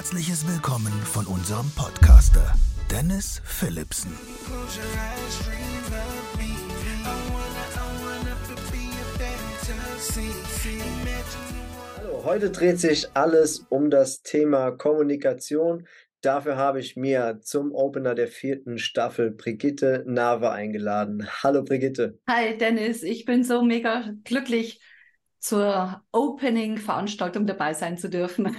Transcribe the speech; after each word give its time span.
herzliches 0.00 0.48
Willkommen 0.48 0.92
von 1.04 1.26
unserem 1.26 1.70
Podcaster 1.76 2.54
Dennis 2.90 3.42
Philipsen. 3.44 4.10
Hallo, 11.98 12.24
heute 12.24 12.50
dreht 12.50 12.80
sich 12.80 13.14
alles 13.14 13.66
um 13.68 13.90
das 13.90 14.22
Thema 14.22 14.70
Kommunikation. 14.70 15.86
Dafür 16.22 16.56
habe 16.56 16.80
ich 16.80 16.96
mir 16.96 17.40
zum 17.42 17.74
Opener 17.74 18.14
der 18.14 18.28
vierten 18.28 18.78
Staffel 18.78 19.30
Brigitte 19.30 20.02
Nave 20.06 20.50
eingeladen. 20.50 21.28
Hallo 21.42 21.62
Brigitte. 21.62 22.18
Hi 22.26 22.56
Dennis, 22.56 23.02
ich 23.02 23.26
bin 23.26 23.44
so 23.44 23.62
mega 23.62 24.14
glücklich, 24.24 24.80
zur 25.40 26.02
Opening-Veranstaltung 26.12 27.46
dabei 27.46 27.74
sein 27.74 27.98
zu 27.98 28.08
dürfen. 28.08 28.56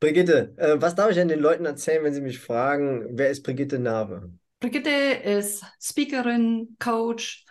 Brigitte, 0.00 0.54
äh, 0.56 0.76
was 0.80 0.94
darf 0.94 1.10
ich 1.10 1.16
denn 1.16 1.28
den 1.28 1.40
Leuten 1.40 1.64
erzählen, 1.64 2.04
wenn 2.04 2.14
sie 2.14 2.20
mich 2.20 2.38
fragen, 2.38 3.06
wer 3.10 3.30
ist 3.30 3.42
Brigitte 3.42 3.78
Nave? 3.78 4.32
Brigitte 4.60 4.90
ist 4.90 5.64
Speakerin, 5.80 6.76
Coach 6.78 7.44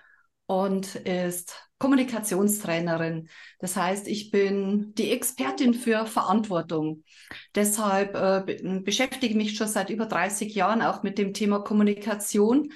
und 0.46 0.96
ist 0.96 1.56
Kommunikationstrainerin. 1.80 3.30
Das 3.60 3.76
heißt, 3.76 4.08
ich 4.08 4.32
bin 4.32 4.94
die 4.96 5.12
Expertin 5.12 5.74
für 5.74 6.06
Verantwortung. 6.06 7.04
Deshalb 7.56 8.16
äh, 8.16 8.82
beschäftige 8.82 9.28
ich 9.28 9.36
mich 9.36 9.56
schon 9.56 9.68
seit 9.68 9.90
über 9.90 10.06
30 10.06 10.54
Jahren 10.54 10.82
auch 10.82 11.04
mit 11.04 11.18
dem 11.18 11.34
Thema 11.34 11.60
Kommunikation 11.60 12.72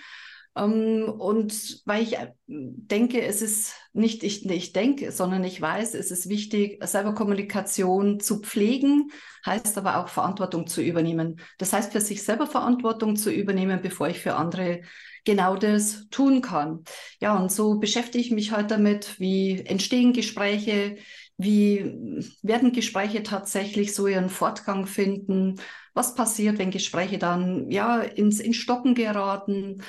und 0.55 1.81
weil 1.85 2.03
ich 2.03 2.13
äh, 2.13 2.31
denke, 2.45 3.21
es 3.21 3.41
ist 3.41 3.73
nicht 3.91 4.23
ich, 4.23 4.47
ich 4.47 4.71
denke, 4.71 5.11
sondern 5.11 5.43
ich 5.43 5.59
weiß, 5.59 5.95
es 5.95 6.11
ist 6.11 6.29
wichtig, 6.29 6.83
selber 6.85 7.15
Kommunikation 7.15 8.19
zu 8.19 8.39
pflegen, 8.39 9.09
heißt 9.45 9.77
aber 9.79 9.97
auch 9.97 10.09
Verantwortung 10.09 10.67
zu 10.67 10.81
übernehmen. 10.81 11.39
Das 11.57 11.73
heißt, 11.73 11.91
für 11.91 12.01
sich 12.01 12.21
selber 12.23 12.45
Verantwortung 12.45 13.15
zu 13.15 13.31
übernehmen, 13.31 13.79
bevor 13.81 14.09
ich 14.09 14.19
für 14.19 14.35
andere 14.35 14.81
genau 15.25 15.55
das 15.55 16.07
tun 16.09 16.41
kann. 16.41 16.83
Ja, 17.19 17.35
und 17.35 17.51
so 17.51 17.79
beschäftige 17.79 18.23
ich 18.23 18.31
mich 18.31 18.51
heute 18.51 18.67
damit, 18.67 19.19
wie 19.19 19.59
entstehen 19.65 20.13
Gespräche, 20.13 20.97
wie 21.37 21.97
werden 22.43 22.73
Gespräche 22.73 23.23
tatsächlich 23.23 23.95
so 23.95 24.05
ihren 24.05 24.29
Fortgang 24.29 24.85
finden, 24.85 25.55
was 25.95 26.13
passiert, 26.13 26.59
wenn 26.59 26.69
Gespräche 26.69 27.17
dann 27.17 27.71
ja 27.71 28.01
ins, 28.01 28.39
ins 28.39 28.57
Stocken 28.57 28.93
geraten 28.93 29.81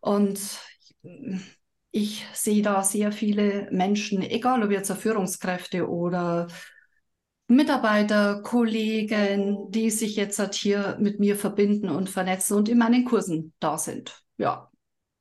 und 0.00 0.40
ich 1.92 2.24
sehe 2.32 2.62
da 2.62 2.82
sehr 2.82 3.12
viele 3.12 3.68
Menschen, 3.72 4.22
egal 4.22 4.62
ob 4.62 4.70
jetzt 4.70 4.92
Führungskräfte 4.92 5.88
oder 5.88 6.48
Mitarbeiter, 7.48 8.42
Kollegen, 8.42 9.70
die 9.70 9.90
sich 9.90 10.14
jetzt 10.14 10.38
halt 10.38 10.54
hier 10.54 10.96
mit 11.00 11.18
mir 11.18 11.34
verbinden 11.34 11.88
und 11.88 12.08
vernetzen 12.08 12.56
und 12.56 12.68
in 12.68 12.78
meinen 12.78 13.04
Kursen 13.04 13.52
da 13.58 13.76
sind. 13.76 14.22
Ja, 14.36 14.70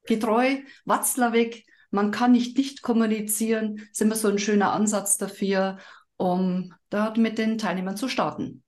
getreu, 0.05 0.57
Watzlawick, 0.85 1.65
man 1.89 2.11
kann 2.11 2.33
nicht 2.33 2.55
nicht 2.55 2.83
kommunizieren, 2.83 3.81
ist 3.91 4.01
immer 4.01 4.15
so 4.15 4.27
ein 4.27 4.37
schöner 4.37 4.73
Ansatz 4.73 5.17
dafür, 5.17 5.79
um 6.17 6.71
dort 6.91 7.17
mit 7.17 7.39
den 7.39 7.57
Teilnehmern 7.57 7.97
zu 7.97 8.07
starten. 8.07 8.63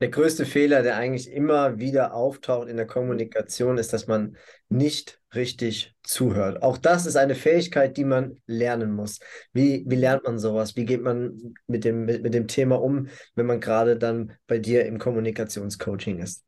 Der 0.00 0.08
größte 0.08 0.46
Fehler, 0.46 0.82
der 0.82 0.96
eigentlich 0.96 1.30
immer 1.30 1.78
wieder 1.78 2.14
auftaucht 2.14 2.68
in 2.68 2.78
der 2.78 2.86
Kommunikation, 2.86 3.76
ist, 3.76 3.92
dass 3.92 4.06
man 4.06 4.36
nicht 4.70 5.20
richtig 5.34 5.94
zuhört. 6.02 6.62
Auch 6.62 6.78
das 6.78 7.04
ist 7.04 7.16
eine 7.16 7.34
Fähigkeit, 7.34 7.98
die 7.98 8.04
man 8.04 8.40
lernen 8.46 8.92
muss. 8.92 9.20
Wie, 9.52 9.84
wie 9.86 9.96
lernt 9.96 10.24
man 10.24 10.38
sowas? 10.38 10.74
Wie 10.74 10.86
geht 10.86 11.02
man 11.02 11.54
mit 11.66 11.84
dem, 11.84 12.06
mit, 12.06 12.22
mit 12.22 12.32
dem 12.32 12.48
Thema 12.48 12.80
um, 12.80 13.08
wenn 13.34 13.44
man 13.44 13.60
gerade 13.60 13.98
dann 13.98 14.32
bei 14.46 14.58
dir 14.58 14.86
im 14.86 14.98
Kommunikationscoaching 14.98 16.18
ist? 16.18 16.44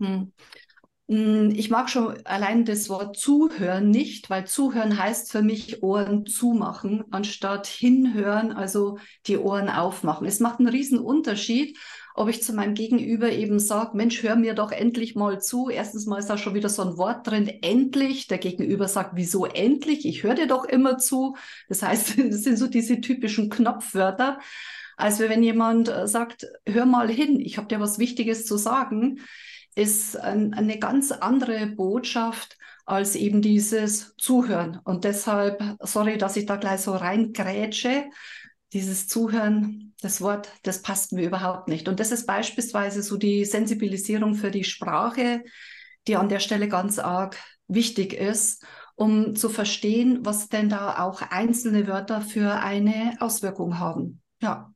Hm. 0.00 0.32
hm 1.06 1.50
ich 1.54 1.68
mag 1.68 1.90
schon 1.90 2.16
allein 2.24 2.64
das 2.64 2.88
Wort 2.88 3.18
zuhören 3.18 3.90
nicht, 3.90 4.30
weil 4.30 4.46
zuhören 4.46 4.98
heißt 4.98 5.30
für 5.30 5.42
mich 5.42 5.82
Ohren 5.82 6.24
zumachen, 6.24 7.04
anstatt 7.10 7.66
hinhören, 7.66 8.50
also 8.50 8.96
die 9.26 9.36
Ohren 9.36 9.68
aufmachen. 9.68 10.26
Es 10.26 10.40
macht 10.40 10.58
einen 10.58 10.68
riesen 10.68 10.98
Unterschied, 10.98 11.78
ob 12.16 12.28
ich 12.28 12.44
zu 12.44 12.52
meinem 12.52 12.74
Gegenüber 12.74 13.30
eben 13.32 13.58
sage, 13.58 13.96
Mensch, 13.96 14.22
hör 14.22 14.36
mir 14.36 14.54
doch 14.54 14.70
endlich 14.70 15.16
mal 15.16 15.42
zu. 15.42 15.68
Erstens 15.68 16.06
mal 16.06 16.18
ist 16.18 16.30
da 16.30 16.38
schon 16.38 16.54
wieder 16.54 16.68
so 16.68 16.82
ein 16.82 16.96
Wort 16.96 17.26
drin, 17.26 17.48
endlich. 17.48 18.28
Der 18.28 18.38
Gegenüber 18.38 18.86
sagt, 18.86 19.10
wieso 19.14 19.46
endlich? 19.46 20.06
Ich 20.06 20.22
höre 20.22 20.34
dir 20.34 20.46
doch 20.46 20.64
immer 20.64 20.96
zu. 20.96 21.36
Das 21.68 21.82
heißt, 21.82 22.18
das 22.30 22.44
sind 22.44 22.56
so 22.56 22.68
diese 22.68 23.00
typischen 23.00 23.50
Knopfwörter. 23.50 24.38
Also 24.96 25.28
wenn 25.28 25.42
jemand 25.42 25.88
äh, 25.88 26.06
sagt, 26.06 26.46
hör 26.64 26.86
mal 26.86 27.10
hin, 27.10 27.40
ich 27.40 27.58
habe 27.58 27.66
dir 27.66 27.80
was 27.80 27.98
Wichtiges 27.98 28.46
zu 28.46 28.56
sagen, 28.56 29.18
ist 29.74 30.16
ein, 30.16 30.54
eine 30.54 30.78
ganz 30.78 31.10
andere 31.10 31.66
Botschaft 31.66 32.56
als 32.86 33.16
eben 33.16 33.42
dieses 33.42 34.14
Zuhören. 34.18 34.78
Und 34.84 35.02
deshalb, 35.02 35.60
sorry, 35.80 36.16
dass 36.16 36.36
ich 36.36 36.46
da 36.46 36.54
gleich 36.56 36.82
so 36.82 36.92
reingrätsche, 36.92 38.04
dieses 38.74 39.06
Zuhören, 39.06 39.94
das 40.00 40.20
Wort, 40.20 40.50
das 40.64 40.82
passt 40.82 41.12
mir 41.12 41.24
überhaupt 41.24 41.68
nicht. 41.68 41.88
Und 41.88 42.00
das 42.00 42.12
ist 42.12 42.26
beispielsweise 42.26 43.02
so 43.02 43.16
die 43.16 43.44
Sensibilisierung 43.44 44.34
für 44.34 44.50
die 44.50 44.64
Sprache, 44.64 45.42
die 46.06 46.16
an 46.16 46.28
der 46.28 46.40
Stelle 46.40 46.68
ganz 46.68 46.98
arg 46.98 47.38
wichtig 47.68 48.12
ist, 48.12 48.64
um 48.96 49.34
zu 49.34 49.48
verstehen, 49.48 50.18
was 50.22 50.48
denn 50.48 50.68
da 50.68 50.98
auch 50.98 51.22
einzelne 51.22 51.86
Wörter 51.86 52.20
für 52.20 52.60
eine 52.60 53.16
Auswirkung 53.20 53.78
haben. 53.78 54.20
Ja. 54.42 54.73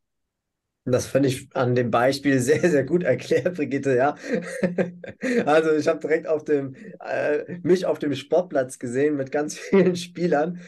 Das 0.90 1.06
finde 1.06 1.28
ich 1.28 1.48
an 1.54 1.74
dem 1.74 1.90
Beispiel 1.90 2.38
sehr, 2.40 2.60
sehr 2.70 2.84
gut 2.84 3.02
erklärt, 3.02 3.54
Brigitte, 3.54 3.96
ja. 3.96 4.14
Also 5.46 5.72
ich 5.72 5.88
habe 5.88 6.00
direkt 6.00 6.26
auf 6.26 6.44
dem, 6.44 6.74
äh, 7.04 7.58
mich 7.62 7.86
auf 7.86 7.98
dem 7.98 8.14
Sportplatz 8.14 8.78
gesehen 8.78 9.16
mit 9.16 9.32
ganz 9.32 9.56
vielen 9.58 9.96
Spielern. 9.96 10.60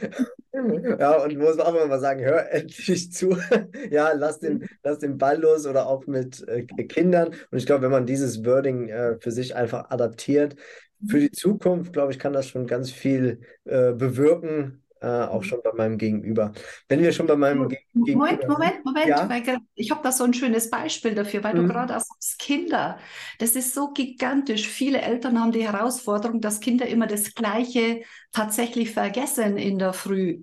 Ja, 0.98 1.22
und 1.22 1.38
muss 1.38 1.58
auch 1.58 1.72
mal 1.72 2.00
sagen, 2.00 2.24
hör 2.24 2.50
endlich 2.52 3.12
zu. 3.12 3.36
Ja, 3.90 4.12
lass 4.12 4.38
den, 4.40 4.66
lass 4.82 4.98
den 4.98 5.18
Ball 5.18 5.40
los 5.40 5.66
oder 5.66 5.86
auch 5.86 6.06
mit 6.06 6.46
äh, 6.48 6.64
Kindern. 6.64 7.28
Und 7.50 7.58
ich 7.58 7.66
glaube, 7.66 7.82
wenn 7.82 7.90
man 7.90 8.06
dieses 8.06 8.44
Wording 8.44 8.88
äh, 8.88 9.16
für 9.20 9.30
sich 9.30 9.54
einfach 9.54 9.90
adaptiert, 9.90 10.56
für 11.06 11.20
die 11.20 11.30
Zukunft, 11.30 11.92
glaube 11.92 12.12
ich, 12.12 12.18
kann 12.18 12.32
das 12.32 12.48
schon 12.48 12.66
ganz 12.66 12.90
viel 12.90 13.40
äh, 13.64 13.92
bewirken, 13.92 14.82
äh, 15.00 15.06
auch 15.06 15.40
mhm. 15.40 15.44
schon 15.44 15.60
bei 15.62 15.72
meinem 15.72 15.98
Gegenüber. 15.98 16.52
Wenn 16.88 17.00
wir 17.00 17.12
schon 17.12 17.26
bei 17.26 17.36
meinem 17.36 17.58
Moment, 17.58 17.78
Gegenüber. 17.94 18.18
Moment, 18.18 18.48
Moment, 18.48 18.84
Moment. 18.84 19.06
Ja? 19.46 19.58
Ich 19.74 19.90
habe 19.90 20.02
da 20.02 20.12
so 20.12 20.24
ein 20.24 20.34
schönes 20.34 20.70
Beispiel 20.70 21.14
dafür, 21.14 21.42
weil 21.42 21.54
mhm. 21.54 21.68
du 21.68 21.68
gerade 21.68 21.92
sagst, 21.94 22.38
Kinder. 22.38 22.98
Das 23.38 23.56
ist 23.56 23.74
so 23.74 23.92
gigantisch. 23.92 24.68
Viele 24.68 25.00
Eltern 25.00 25.40
haben 25.40 25.52
die 25.52 25.66
Herausforderung, 25.66 26.40
dass 26.40 26.60
Kinder 26.60 26.86
immer 26.86 27.06
das 27.06 27.34
Gleiche 27.34 28.02
tatsächlich 28.32 28.92
vergessen 28.92 29.56
in 29.56 29.78
der 29.78 29.92
Früh. 29.92 30.42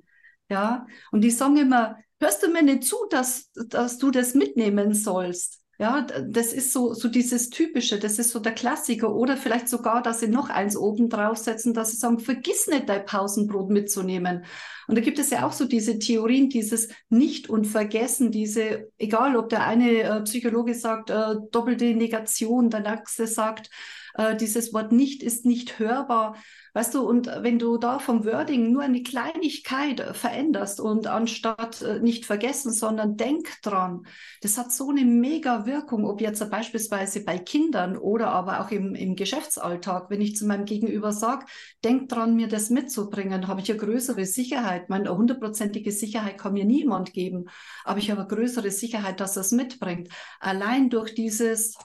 Ja, 0.50 0.88
und 1.12 1.22
die 1.22 1.31
sagen 1.31 1.57
immer, 1.57 1.97
hörst 2.19 2.41
du 2.41 2.50
mir 2.50 2.63
nicht 2.63 2.84
zu, 2.84 2.95
dass, 3.09 3.51
dass 3.53 3.97
du 3.97 4.12
das 4.12 4.34
mitnehmen 4.34 4.94
sollst? 4.94 5.56
Ja, 5.79 6.01
das 6.01 6.53
ist 6.53 6.73
so, 6.73 6.93
so 6.95 7.07
dieses 7.07 7.51
Typische, 7.51 7.99
das 7.99 8.17
ist 8.17 8.31
so 8.31 8.39
der 8.39 8.53
Klassiker. 8.53 9.13
Oder 9.13 9.38
vielleicht 9.38 9.69
sogar, 9.69 10.01
dass 10.01 10.19
sie 10.21 10.27
noch 10.27 10.49
eins 10.49 10.75
oben 10.75 11.07
draufsetzen, 11.09 11.73
dass 11.75 11.91
sie 11.91 11.97
sagen, 11.97 12.19
vergiss 12.19 12.65
nicht 12.67 12.89
dein 12.89 13.05
Pausenbrot 13.05 13.69
mitzunehmen. 13.69 14.45
Und 14.87 14.97
da 14.97 15.01
gibt 15.01 15.19
es 15.19 15.29
ja 15.29 15.45
auch 15.45 15.51
so 15.51 15.65
diese 15.65 15.99
Theorien, 15.99 16.49
dieses 16.49 16.87
Nicht 17.09 17.49
und 17.49 17.65
Vergessen, 17.65 18.31
diese, 18.31 18.89
egal 18.97 19.35
ob 19.35 19.49
der 19.49 19.65
eine 19.65 20.01
äh, 20.01 20.21
Psychologe 20.21 20.73
sagt, 20.73 21.09
äh, 21.09 21.35
doppelte 21.51 21.93
Negation, 21.93 22.69
der 22.69 22.79
nächste 22.79 23.27
sagt, 23.27 23.69
äh, 24.17 24.35
dieses 24.35 24.73
Wort 24.73 24.91
nicht 24.91 25.23
ist 25.23 25.45
nicht 25.45 25.79
hörbar. 25.79 26.35
Weißt 26.73 26.93
du, 26.93 27.01
und 27.07 27.25
wenn 27.25 27.57
du 27.57 27.77
da 27.77 27.97
vom 27.97 28.23
Wording 28.23 28.71
nur 28.71 28.83
eine 28.83 29.01
Kleinigkeit 29.01 29.99
veränderst 30.15 30.79
und 30.79 31.07
anstatt 31.07 31.81
äh, 31.81 31.99
nicht 31.99 32.25
vergessen, 32.25 32.71
sondern 32.71 33.17
denk 33.17 33.47
dran, 33.63 34.05
das 34.41 34.59
hat 34.59 34.71
so 34.71 34.91
eine 34.91 35.03
mega 35.03 35.65
Wirkung, 35.65 36.05
ob 36.05 36.21
jetzt 36.21 36.47
beispielsweise 36.51 37.23
bei 37.23 37.39
Kindern 37.39 37.97
oder 37.97 38.27
aber 38.27 38.62
auch 38.62 38.69
im, 38.69 38.94
im 38.94 39.15
Geschäftsalltag, 39.15 40.12
wenn 40.12 40.21
ich 40.21 40.35
zu 40.35 40.45
meinem 40.45 40.65
Gegenüber 40.65 41.13
sage, 41.13 41.47
denk 41.83 42.09
dran, 42.09 42.35
mir 42.35 42.47
das 42.47 42.69
mitzubringen, 42.69 43.47
habe 43.47 43.62
ich 43.62 43.71
eine 43.71 43.79
größere 43.79 44.25
Sicherheit. 44.25 44.76
Meine 44.89 45.15
hundertprozentige 45.15 45.91
Sicherheit 45.91 46.38
kann 46.38 46.53
mir 46.53 46.65
niemand 46.65 47.13
geben, 47.13 47.45
aber 47.83 48.00
ich 48.00 48.12
habe 48.12 48.27
größere 48.27 48.71
Sicherheit, 48.71 49.19
dass 49.19 49.38
es 49.38 49.51
mitbringt. 49.51 50.09
Allein 50.39 50.89
durch 50.89 51.13
dieses 51.13 51.75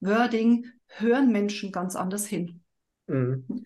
Wording 0.00 0.66
hören 0.88 1.30
Menschen 1.30 1.72
ganz 1.72 1.96
anders 1.96 2.26
hin. 2.26 2.62
Mhm. 3.06 3.64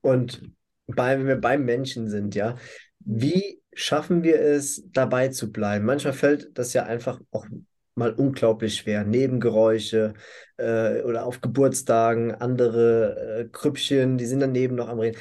Und 0.00 0.42
bei, 0.86 1.18
wenn 1.18 1.26
wir 1.26 1.40
beim 1.40 1.64
Menschen 1.64 2.08
sind, 2.08 2.34
ja, 2.34 2.56
wie 3.00 3.60
schaffen 3.72 4.22
wir 4.22 4.40
es, 4.40 4.82
dabei 4.92 5.28
zu 5.28 5.52
bleiben? 5.52 5.84
Manchmal 5.84 6.12
fällt 6.12 6.56
das 6.58 6.72
ja 6.72 6.84
einfach 6.84 7.20
auch 7.30 7.46
mal 7.94 8.12
unglaublich 8.12 8.76
schwer. 8.76 9.04
Nebengeräusche 9.04 10.14
äh, 10.58 11.02
oder 11.02 11.24
auf 11.26 11.40
Geburtstagen, 11.40 12.34
andere 12.34 13.40
äh, 13.40 13.48
Krüppchen, 13.50 14.18
die 14.18 14.26
sind 14.26 14.40
daneben 14.40 14.76
noch 14.76 14.88
am 14.88 15.00
Reden. 15.00 15.18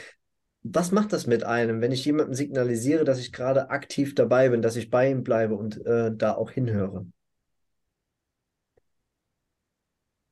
Was 0.67 0.91
macht 0.91 1.13
das 1.13 1.27
mit 1.27 1.43
einem, 1.43 1.79
wenn 1.81 1.91
ich 1.91 2.03
jemandem 2.05 2.33
signalisiere, 2.33 3.03
dass 3.05 3.19
ich 3.19 3.31
gerade 3.31 3.69
aktiv 3.69 4.15
dabei 4.15 4.49
bin, 4.49 4.63
dass 4.63 4.75
ich 4.75 4.89
bei 4.89 5.11
ihm 5.11 5.23
bleibe 5.23 5.55
und 5.55 5.85
äh, 5.85 6.11
da 6.15 6.33
auch 6.35 6.49
hinhöre? 6.49 7.05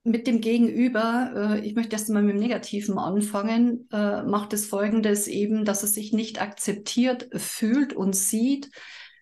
mit 0.04 0.28
dem 0.28 0.42
Gegenüber, 0.42 1.56
äh, 1.56 1.60
ich 1.66 1.76
möchte 1.76 1.94
erst 1.94 2.10
mal 2.10 2.22
mit 2.22 2.36
dem 2.36 2.42
Negativen 2.42 2.98
anfangen, 2.98 3.88
äh, 3.92 4.22
macht 4.24 4.54
es 4.54 4.66
folgendes 4.66 5.28
eben, 5.28 5.64
dass 5.64 5.84
es 5.84 5.94
sich 5.94 6.12
nicht 6.12 6.42
akzeptiert 6.42 7.30
fühlt 7.34 7.94
und 7.94 8.14
sieht, 8.16 8.70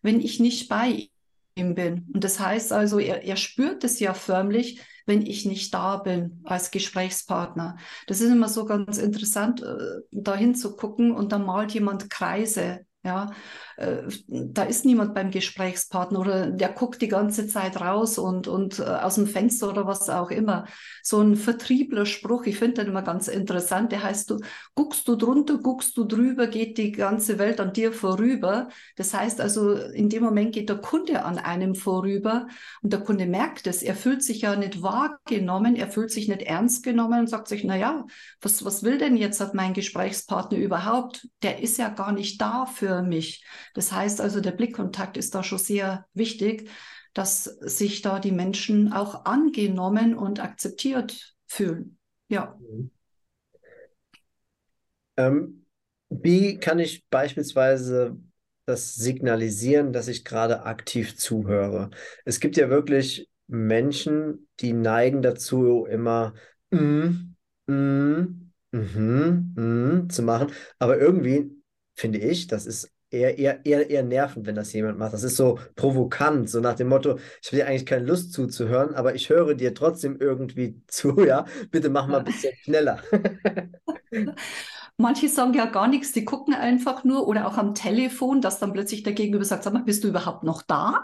wenn 0.02 0.19
ich 0.19 0.40
nicht 0.40 0.69
bei 0.69 1.10
ihm 1.54 1.75
bin. 1.75 2.08
Und 2.13 2.24
das 2.24 2.40
heißt 2.40 2.74
also, 2.74 2.98
er, 2.98 3.24
er 3.24 3.36
spürt 3.36 3.84
es 3.84 4.00
ja 4.00 4.13
förmlich, 4.16 4.81
wenn 5.06 5.25
ich 5.25 5.45
nicht 5.45 5.74
da 5.74 5.98
bin 5.98 6.42
als 6.44 6.71
Gesprächspartner. 6.71 7.77
Das 8.07 8.21
ist 8.21 8.31
immer 8.31 8.50
so 8.50 8.65
ganz 8.65 8.98
interessant, 8.98 9.62
äh, 9.62 10.01
dahin 10.12 10.56
zu 10.56 10.75
gucken 10.75 11.12
und 11.12 11.31
dann 11.31 11.45
malt 11.45 11.71
jemand 11.74 12.09
Kreise 12.09 12.86
ja, 13.03 13.31
äh, 13.77 14.03
da 14.27 14.63
ist 14.63 14.86
niemand 14.86 15.15
beim 15.15 15.31
Gesprächspartner 15.31 16.19
oder 16.19 16.51
der 16.51 16.69
guckt 16.69 17.01
die 17.01 17.07
ganze 17.07 17.48
Zeit 17.48 17.81
raus 17.81 18.19
und, 18.19 18.48
und 18.48 18.77
äh, 18.77 18.83
aus 18.83 19.15
dem 19.15 19.25
Fenster 19.25 19.69
oder 19.69 19.88
was 19.88 20.07
auch 20.09 20.30
immer. 20.30 20.65
So 21.01 21.19
ein 21.19 21.36
vertriebler 21.36 22.06
Spruch, 22.06 22.45
ich 22.45 22.59
finde 22.59 22.81
den 22.81 22.92
immer 22.92 23.01
ganz 23.01 23.27
interessant, 23.27 23.92
der 23.92 24.03
heißt, 24.03 24.30
du 24.30 24.39
guckst 24.75 25.07
du 25.07 25.15
drunter, 25.15 25.57
guckst 25.57 25.98
du 25.98 26.03
drüber, 26.03 26.45
geht 26.45 26.77
die 26.77 26.92
ganze 26.92 27.39
Welt 27.39 27.59
an 27.59 27.74
dir 27.74 27.92
vorüber. 27.92 28.69
Das 28.98 29.15
heißt 29.15 29.42
also, 29.42 29.74
in 29.74 30.09
dem 30.09 30.24
Moment 30.24 30.53
geht 30.53 30.69
der 30.69 30.77
Kunde 30.77 31.25
an 31.25 31.39
einem 31.39 31.74
vorüber 31.74 32.48
und 32.83 32.94
der 32.94 33.00
Kunde 33.00 33.25
merkt 33.25 33.65
es, 33.65 33.81
er 33.81 33.95
fühlt 33.95 34.21
sich 34.21 34.42
ja 34.42 34.56
nicht 34.56 34.83
wahrgenommen, 34.83 35.75
er 35.75 35.89
fühlt 35.89 36.12
sich 36.12 36.27
nicht 36.27 36.44
ernst 36.44 36.83
genommen 36.83 37.21
und 37.21 37.27
sagt 37.27 37.48
sich, 37.48 37.63
na 37.63 37.75
ja, 37.75 38.06
was, 38.42 38.63
was 38.63 38.83
will 38.83 39.00
denn 39.00 39.18
jetzt 39.18 39.42
mein 39.56 39.74
Gesprächspartner 39.74 40.59
überhaupt? 40.59 41.27
Der 41.42 41.63
ist 41.63 41.80
ja 41.80 41.89
gar 41.89 42.12
nicht 42.12 42.39
da 42.39 42.68
für 42.91 43.01
mich. 43.03 43.43
Das 43.73 43.91
heißt 43.91 44.19
also, 44.19 44.41
der 44.41 44.51
Blickkontakt 44.51 45.17
ist 45.17 45.33
da 45.33 45.43
schon 45.43 45.57
sehr 45.57 46.05
wichtig, 46.13 46.69
dass 47.13 47.43
sich 47.43 48.01
da 48.01 48.19
die 48.19 48.31
Menschen 48.31 48.91
auch 48.93 49.25
angenommen 49.25 50.15
und 50.15 50.39
akzeptiert 50.39 51.35
fühlen. 51.47 51.97
Ja. 52.27 52.57
Ähm, 55.17 55.65
wie 56.09 56.57
kann 56.57 56.79
ich 56.79 57.05
beispielsweise 57.09 58.17
das 58.65 58.95
signalisieren, 58.95 59.93
dass 59.93 60.07
ich 60.07 60.25
gerade 60.25 60.63
aktiv 60.63 61.17
zuhöre? 61.17 61.89
Es 62.25 62.39
gibt 62.39 62.57
ja 62.57 62.69
wirklich 62.69 63.29
Menschen, 63.47 64.47
die 64.59 64.73
neigen 64.73 65.21
dazu, 65.21 65.85
immer 65.85 66.33
mm, 66.71 67.35
mm, 67.67 68.51
mm, 68.71 69.53
mm, 69.55 70.09
zu 70.09 70.23
machen, 70.23 70.51
aber 70.79 70.97
irgendwie 70.97 71.61
finde 72.01 72.19
ich. 72.19 72.48
Das 72.48 72.65
ist 72.65 72.92
eher, 73.12 73.38
eher, 73.38 73.65
eher, 73.65 73.89
eher 73.89 74.03
nervend, 74.03 74.45
wenn 74.48 74.56
das 74.56 74.74
jemand 74.74 74.98
macht. 74.98 75.13
Das 75.13 75.24
ist 75.24 75.38
so 75.38 75.59
provokant, 75.75 76.50
so 76.50 76.59
nach 76.59 76.75
dem 76.75 76.89
Motto, 76.89 77.18
ich 77.42 77.50
habe 77.50 77.57
dir 77.57 77.68
eigentlich 77.68 77.86
keine 77.86 78.06
Lust 78.06 78.33
zuzuhören, 78.33 78.95
aber 78.95 79.15
ich 79.15 79.30
höre 79.30 79.53
dir 79.53 79.74
trotzdem 79.74 80.18
irgendwie 80.19 80.81
zu, 80.88 81.24
ja. 81.24 81.45
Bitte 81.69 81.89
mach 81.89 82.07
mal 82.07 82.19
ein 82.19 82.25
bisschen 82.25 82.53
schneller. 82.63 83.01
Manche 84.98 85.30
sagen 85.30 85.53
ja 85.53 85.65
gar 85.65 85.88
nichts, 85.88 86.12
die 86.12 86.25
gucken 86.25 86.53
einfach 86.53 87.03
nur 87.03 87.27
oder 87.27 87.48
auch 87.48 87.57
am 87.57 87.74
Telefon, 87.74 88.42
dass 88.42 88.59
dann 88.59 88.74
plötzlich 88.74 89.03
der 89.03 89.13
Gegenüber 89.13 89.45
sagt, 89.45 89.63
sag 89.63 89.74
mal, 89.74 89.83
bist 89.83 90.03
du 90.03 90.09
überhaupt 90.09 90.44
noch 90.44 90.62
da? 90.62 91.03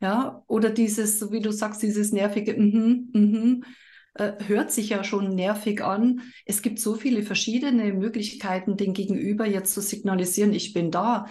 Ja, 0.00 0.42
oder 0.46 0.70
dieses, 0.70 1.30
wie 1.32 1.40
du 1.40 1.50
sagst, 1.50 1.82
dieses 1.82 2.12
nervige, 2.12 2.54
mhm, 2.54 3.10
mm 3.12 3.18
mhm. 3.18 3.38
Mm 3.38 3.64
äh, 4.14 4.32
hört 4.46 4.70
sich 4.72 4.90
ja 4.90 5.04
schon 5.04 5.34
nervig 5.34 5.82
an. 5.82 6.22
Es 6.44 6.62
gibt 6.62 6.78
so 6.78 6.94
viele 6.94 7.22
verschiedene 7.22 7.92
Möglichkeiten, 7.92 8.76
den 8.76 8.94
Gegenüber 8.94 9.46
jetzt 9.46 9.74
zu 9.74 9.80
signalisieren, 9.80 10.52
ich 10.52 10.72
bin 10.72 10.90
da. 10.90 11.26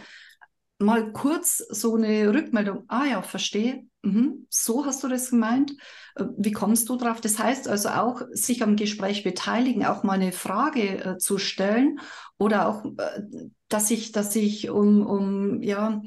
Mal 0.80 1.13
kurz 1.13 1.57
so 1.57 1.95
eine 1.95 2.33
Rückmeldung. 2.33 2.83
Ah 2.88 3.06
ja, 3.06 3.21
verstehe. 3.21 3.83
Mhm. 4.01 4.47
So 4.50 4.85
hast 4.85 5.01
du 5.03 5.07
das 5.07 5.30
gemeint. 5.30 5.71
Äh, 6.15 6.25
wie 6.38 6.51
kommst 6.51 6.89
du 6.89 6.97
drauf? 6.97 7.21
Das 7.21 7.39
heißt 7.39 7.68
also 7.68 7.89
auch, 7.89 8.21
sich 8.31 8.62
am 8.62 8.75
Gespräch 8.75 9.24
beteiligen, 9.24 9.86
auch 9.86 10.03
mal 10.03 10.13
eine 10.13 10.33
Frage 10.33 11.06
äh, 11.06 11.18
zu 11.18 11.38
stellen 11.38 12.00
oder 12.38 12.68
auch, 12.68 12.83
äh, 12.86 13.21
dass 13.69 13.91
ich, 13.91 14.12
dass 14.12 14.36
ich 14.36 14.69
um, 14.69 15.06
um 15.06 15.62
ja, 15.62 16.01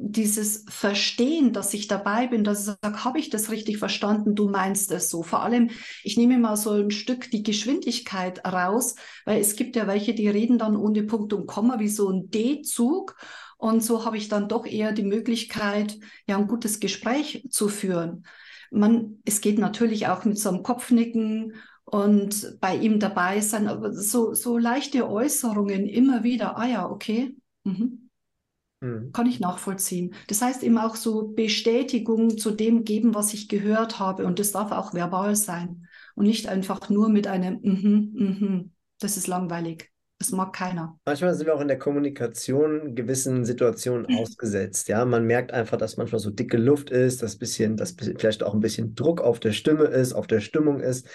dieses 0.00 0.64
Verstehen, 0.68 1.52
dass 1.52 1.74
ich 1.74 1.88
dabei 1.88 2.26
bin, 2.26 2.44
dass 2.44 2.60
ich 2.60 2.74
sage, 2.80 3.04
habe 3.04 3.18
ich 3.18 3.30
das 3.30 3.50
richtig 3.50 3.78
verstanden, 3.78 4.34
du 4.34 4.48
meinst 4.48 4.90
es 4.92 5.10
so. 5.10 5.22
Vor 5.22 5.42
allem, 5.42 5.70
ich 6.02 6.16
nehme 6.16 6.38
mal 6.38 6.56
so 6.56 6.72
ein 6.72 6.90
Stück 6.90 7.30
die 7.30 7.42
Geschwindigkeit 7.42 8.44
raus, 8.44 8.94
weil 9.24 9.40
es 9.40 9.56
gibt 9.56 9.76
ja 9.76 9.86
welche, 9.86 10.14
die 10.14 10.28
reden 10.28 10.58
dann 10.58 10.76
ohne 10.76 11.02
Punkt 11.02 11.32
und 11.32 11.46
Komma 11.46 11.78
wie 11.78 11.88
so 11.88 12.10
ein 12.10 12.30
D-Zug. 12.30 13.16
Und 13.58 13.82
so 13.82 14.04
habe 14.04 14.16
ich 14.16 14.28
dann 14.28 14.48
doch 14.48 14.66
eher 14.66 14.92
die 14.92 15.04
Möglichkeit, 15.04 15.98
ja, 16.26 16.36
ein 16.36 16.46
gutes 16.46 16.80
Gespräch 16.80 17.46
zu 17.50 17.68
führen. 17.68 18.26
Man, 18.70 19.20
es 19.24 19.40
geht 19.40 19.58
natürlich 19.58 20.08
auch 20.08 20.24
mit 20.24 20.38
so 20.38 20.50
einem 20.50 20.62
Kopfnicken 20.62 21.54
und 21.84 22.58
bei 22.60 22.76
ihm 22.76 22.98
dabei 22.98 23.40
sein, 23.40 23.68
aber 23.68 23.92
so, 23.92 24.34
so 24.34 24.58
leichte 24.58 25.08
Äußerungen 25.08 25.86
immer 25.86 26.24
wieder, 26.24 26.58
ah 26.58 26.66
ja, 26.66 26.90
okay. 26.90 27.36
Mhm 27.64 28.05
Mhm. 28.86 29.12
Kann 29.12 29.26
ich 29.26 29.40
nachvollziehen. 29.40 30.14
Das 30.28 30.42
heißt 30.42 30.62
eben 30.62 30.78
auch 30.78 30.96
so 30.96 31.28
Bestätigung 31.28 32.38
zu 32.38 32.50
dem 32.50 32.84
geben, 32.84 33.14
was 33.14 33.34
ich 33.34 33.48
gehört 33.48 33.98
habe. 33.98 34.26
Und 34.26 34.38
das 34.38 34.52
darf 34.52 34.72
auch 34.72 34.94
verbal 34.94 35.36
sein. 35.36 35.86
Und 36.14 36.26
nicht 36.26 36.48
einfach 36.48 36.88
nur 36.88 37.08
mit 37.08 37.26
einem 37.26 37.60
mhm, 37.62 38.10
mhm. 38.14 38.72
Das 39.00 39.16
ist 39.16 39.26
langweilig. 39.26 39.92
Das 40.18 40.30
mag 40.30 40.54
keiner. 40.54 40.98
Manchmal 41.04 41.34
sind 41.34 41.46
wir 41.46 41.54
auch 41.54 41.60
in 41.60 41.68
der 41.68 41.78
Kommunikation 41.78 42.94
gewissen 42.94 43.44
Situationen 43.44 44.06
ausgesetzt. 44.18 44.88
Ja, 44.88 45.04
man 45.04 45.26
merkt 45.26 45.52
einfach, 45.52 45.76
dass 45.76 45.98
manchmal 45.98 46.20
so 46.20 46.30
dicke 46.30 46.56
Luft 46.56 46.88
ist, 46.88 47.22
dass 47.22 47.36
bisschen, 47.36 47.76
dass 47.76 47.92
vielleicht 47.92 48.42
auch 48.42 48.54
ein 48.54 48.60
bisschen 48.60 48.94
Druck 48.94 49.20
auf 49.20 49.40
der 49.40 49.52
Stimme 49.52 49.84
ist, 49.84 50.14
auf 50.14 50.26
der 50.26 50.40
Stimmung 50.40 50.80
ist. 50.80 51.06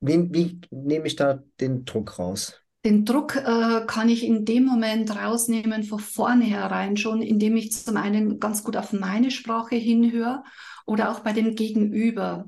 Wie, 0.00 0.32
wie 0.32 0.60
nehme 0.70 1.06
ich 1.06 1.16
da 1.16 1.42
den 1.60 1.84
Druck 1.84 2.18
raus? 2.18 2.63
Den 2.84 3.06
Druck 3.06 3.36
äh, 3.36 3.86
kann 3.86 4.10
ich 4.10 4.24
in 4.24 4.44
dem 4.44 4.64
Moment 4.66 5.16
rausnehmen, 5.16 5.84
von 5.84 5.98
vornherein 5.98 6.96
schon, 6.98 7.22
indem 7.22 7.56
ich 7.56 7.72
zum 7.72 7.96
einen 7.96 8.38
ganz 8.38 8.62
gut 8.62 8.76
auf 8.76 8.92
meine 8.92 9.30
Sprache 9.30 9.76
hinhöre 9.76 10.44
oder 10.84 11.10
auch 11.10 11.20
bei 11.20 11.32
dem 11.32 11.54
Gegenüber. 11.54 12.46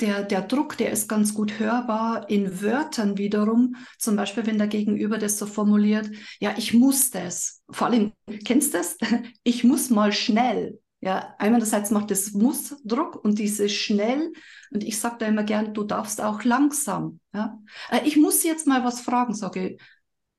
Der, 0.00 0.22
der 0.22 0.42
Druck, 0.42 0.76
der 0.76 0.90
ist 0.92 1.08
ganz 1.08 1.34
gut 1.34 1.58
hörbar 1.58 2.28
in 2.30 2.62
Wörtern 2.62 3.18
wiederum. 3.18 3.74
Zum 3.98 4.16
Beispiel, 4.16 4.46
wenn 4.46 4.58
der 4.58 4.68
Gegenüber 4.68 5.18
das 5.18 5.38
so 5.38 5.46
formuliert, 5.46 6.10
ja, 6.40 6.54
ich 6.56 6.74
muss 6.74 7.10
das. 7.10 7.62
Vor 7.70 7.88
allem, 7.88 8.12
kennst 8.44 8.74
du 8.74 8.78
das? 8.78 8.96
Ich 9.42 9.64
muss 9.64 9.90
mal 9.90 10.12
schnell. 10.12 10.81
Ja, 11.04 11.34
einerseits 11.38 11.90
macht 11.90 12.12
es 12.12 12.32
Muss 12.32 12.76
Druck 12.84 13.16
und 13.24 13.40
dieses 13.40 13.72
schnell. 13.72 14.32
Und 14.70 14.84
ich 14.84 15.00
sage 15.00 15.16
da 15.18 15.26
immer 15.26 15.42
gern, 15.42 15.74
du 15.74 15.82
darfst 15.82 16.20
auch 16.20 16.44
langsam. 16.44 17.18
Ja, 17.34 17.58
äh, 17.90 18.06
ich 18.06 18.16
muss 18.16 18.44
jetzt 18.44 18.68
mal 18.68 18.84
was 18.84 19.00
fragen, 19.00 19.34
sage 19.34 19.76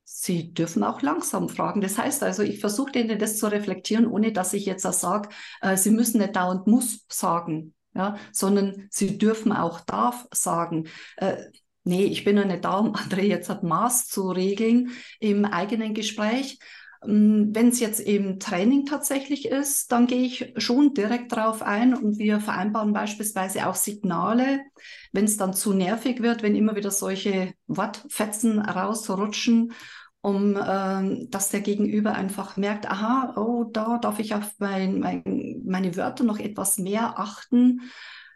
Sie 0.06 0.54
dürfen 0.54 0.84
auch 0.84 1.02
langsam 1.02 1.48
fragen. 1.48 1.80
Das 1.80 1.98
heißt 1.98 2.22
also, 2.22 2.42
ich 2.42 2.60
versuche 2.60 2.92
denen 2.92 3.18
das 3.18 3.36
zu 3.38 3.46
reflektieren, 3.46 4.06
ohne 4.06 4.32
dass 4.32 4.52
ich 4.54 4.64
jetzt 4.64 4.82
sage, 4.82 5.28
äh, 5.60 5.76
sie 5.76 5.90
müssen 5.90 6.18
nicht 6.18 6.36
dauernd 6.36 6.66
muss 6.66 7.04
sagen, 7.08 7.74
ja, 7.94 8.16
sondern 8.32 8.86
sie 8.90 9.18
dürfen 9.18 9.52
auch 9.52 9.80
darf 9.80 10.26
sagen. 10.30 10.88
Äh, 11.16 11.36
nee, 11.84 12.04
ich 12.04 12.24
bin 12.24 12.36
ja 12.36 12.44
nicht 12.44 12.64
da, 12.64 12.78
um 12.78 12.94
andere 12.94 13.22
jetzt 13.22 13.50
hat 13.50 13.62
Maß 13.62 14.08
zu 14.08 14.30
regeln 14.30 14.90
im 15.20 15.44
eigenen 15.44 15.94
Gespräch. 15.94 16.58
Ähm, 17.06 17.50
Wenn 17.52 17.68
es 17.68 17.80
jetzt 17.80 18.00
eben 18.00 18.38
Training 18.40 18.86
tatsächlich 18.86 19.46
ist, 19.46 19.92
dann 19.92 20.06
gehe 20.06 20.22
ich 20.22 20.54
schon 20.56 20.94
direkt 20.94 21.32
darauf 21.32 21.62
ein 21.62 21.94
und 21.94 22.18
wir 22.18 22.40
vereinbaren 22.40 22.92
beispielsweise 22.92 23.66
auch 23.66 23.74
Signale, 23.74 24.60
wenn 25.12 25.24
es 25.24 25.36
dann 25.36 25.54
zu 25.54 25.72
nervig 25.72 26.22
wird, 26.22 26.42
wenn 26.42 26.56
immer 26.56 26.76
wieder 26.76 26.90
solche 26.90 27.54
Wortfetzen 27.66 28.58
rausrutschen, 28.58 29.72
um 30.20 30.56
äh, 30.56 31.26
dass 31.28 31.50
der 31.50 31.60
Gegenüber 31.60 32.14
einfach 32.14 32.56
merkt, 32.56 32.90
aha, 32.90 33.34
oh, 33.36 33.64
da 33.64 33.98
darf 33.98 34.18
ich 34.18 34.34
auf 34.34 34.52
mein, 34.58 34.98
mein, 34.98 35.62
meine 35.66 35.96
Wörter 35.96 36.24
noch 36.24 36.38
etwas 36.38 36.78
mehr 36.78 37.18
achten. 37.18 37.82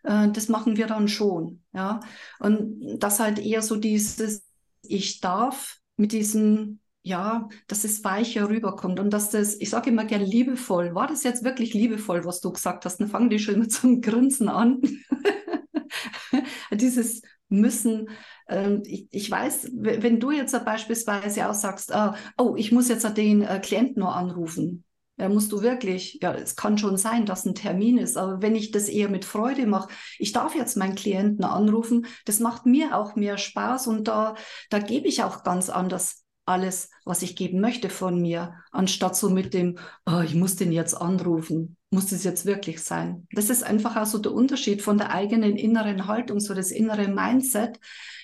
Äh, 0.02 0.30
das 0.30 0.48
machen 0.48 0.76
wir 0.76 0.86
dann 0.86 1.08
schon, 1.08 1.62
ja. 1.72 2.00
Und 2.40 2.98
das 2.98 3.20
halt 3.20 3.38
eher 3.38 3.62
so 3.62 3.76
dieses, 3.76 4.44
ich 4.82 5.20
darf 5.20 5.78
mit 5.96 6.12
diesem 6.12 6.80
ja, 7.08 7.48
dass 7.66 7.84
es 7.84 8.04
weicher 8.04 8.48
rüberkommt 8.48 9.00
und 9.00 9.10
dass 9.10 9.30
das, 9.30 9.56
ich 9.60 9.70
sage 9.70 9.90
immer 9.90 10.04
gern 10.04 10.22
liebevoll. 10.22 10.94
War 10.94 11.06
das 11.06 11.24
jetzt 11.24 11.42
wirklich 11.42 11.74
liebevoll, 11.74 12.24
was 12.24 12.40
du 12.40 12.52
gesagt 12.52 12.84
hast? 12.84 12.98
Dann 12.98 13.08
fangen 13.08 13.30
die 13.30 13.38
schon 13.38 13.58
mit 13.58 13.72
so 13.72 13.88
einem 13.88 14.00
Grinsen 14.00 14.48
an. 14.48 14.80
Dieses 16.70 17.22
müssen, 17.48 18.10
ähm, 18.48 18.82
ich, 18.84 19.08
ich, 19.10 19.30
weiß, 19.30 19.70
wenn 19.72 20.20
du 20.20 20.30
jetzt 20.30 20.52
beispielsweise 20.64 21.48
auch 21.48 21.54
sagst, 21.54 21.90
äh, 21.90 22.10
oh, 22.36 22.54
ich 22.56 22.72
muss 22.72 22.88
jetzt 22.88 23.16
den 23.16 23.42
äh, 23.42 23.58
Klienten 23.58 24.00
nur 24.00 24.14
anrufen, 24.14 24.84
ja, 25.16 25.28
musst 25.28 25.50
du 25.50 25.62
wirklich, 25.62 26.20
ja, 26.22 26.34
es 26.34 26.54
kann 26.54 26.78
schon 26.78 26.96
sein, 26.96 27.26
dass 27.26 27.46
ein 27.46 27.54
Termin 27.54 27.98
ist, 27.98 28.16
aber 28.16 28.42
wenn 28.42 28.54
ich 28.54 28.70
das 28.70 28.88
eher 28.88 29.08
mit 29.08 29.24
Freude 29.24 29.66
mache, 29.66 29.88
ich 30.18 30.32
darf 30.32 30.54
jetzt 30.54 30.76
meinen 30.76 30.94
Klienten 30.94 31.44
anrufen, 31.44 32.06
das 32.26 32.38
macht 32.38 32.66
mir 32.66 32.96
auch 32.96 33.16
mehr 33.16 33.38
Spaß 33.38 33.88
und 33.88 34.06
da, 34.06 34.34
da 34.70 34.78
gebe 34.78 35.08
ich 35.08 35.24
auch 35.24 35.42
ganz 35.42 35.70
anders 35.70 36.24
alles, 36.48 36.90
was 37.04 37.22
ich 37.22 37.36
geben 37.36 37.60
möchte 37.60 37.90
von 37.90 38.20
mir, 38.20 38.54
anstatt 38.72 39.16
so 39.16 39.30
mit 39.30 39.54
dem, 39.54 39.78
oh, 40.06 40.20
ich 40.20 40.34
muss 40.34 40.56
den 40.56 40.72
jetzt 40.72 40.94
anrufen, 40.94 41.76
muss 41.90 42.06
das 42.06 42.24
jetzt 42.24 42.44
wirklich 42.44 42.82
sein? 42.82 43.26
Das 43.32 43.50
ist 43.50 43.62
einfach 43.62 43.96
auch 43.96 44.06
so 44.06 44.18
der 44.18 44.32
Unterschied 44.32 44.82
von 44.82 44.98
der 44.98 45.12
eigenen 45.12 45.56
inneren 45.56 46.06
Haltung, 46.06 46.40
so 46.40 46.54
das 46.54 46.70
innere 46.70 47.08
Mindset. 47.08 47.78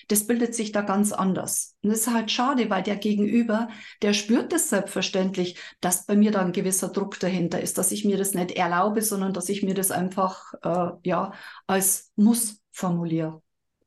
Das 0.07 0.27
bildet 0.27 0.53
sich 0.53 0.71
da 0.71 0.81
ganz 0.81 1.11
anders. 1.11 1.75
Und 1.81 1.89
das 1.89 2.01
ist 2.01 2.13
halt 2.13 2.29
schade, 2.29 2.69
weil 2.69 2.83
der 2.83 2.97
Gegenüber, 2.97 3.69
der 4.03 4.13
spürt 4.13 4.51
das 4.53 4.69
selbstverständlich, 4.69 5.57
dass 5.81 6.05
bei 6.05 6.15
mir 6.15 6.31
da 6.31 6.41
ein 6.41 6.51
gewisser 6.51 6.89
Druck 6.89 7.19
dahinter 7.19 7.59
ist, 7.59 7.77
dass 7.79 7.91
ich 7.91 8.05
mir 8.05 8.17
das 8.17 8.33
nicht 8.33 8.51
erlaube, 8.51 9.01
sondern 9.01 9.33
dass 9.33 9.49
ich 9.49 9.63
mir 9.63 9.73
das 9.73 9.89
einfach 9.89 10.53
äh, 10.61 10.91
ja 11.03 11.33
als 11.65 12.11
Muss 12.15 12.61
formuliere. 12.71 13.41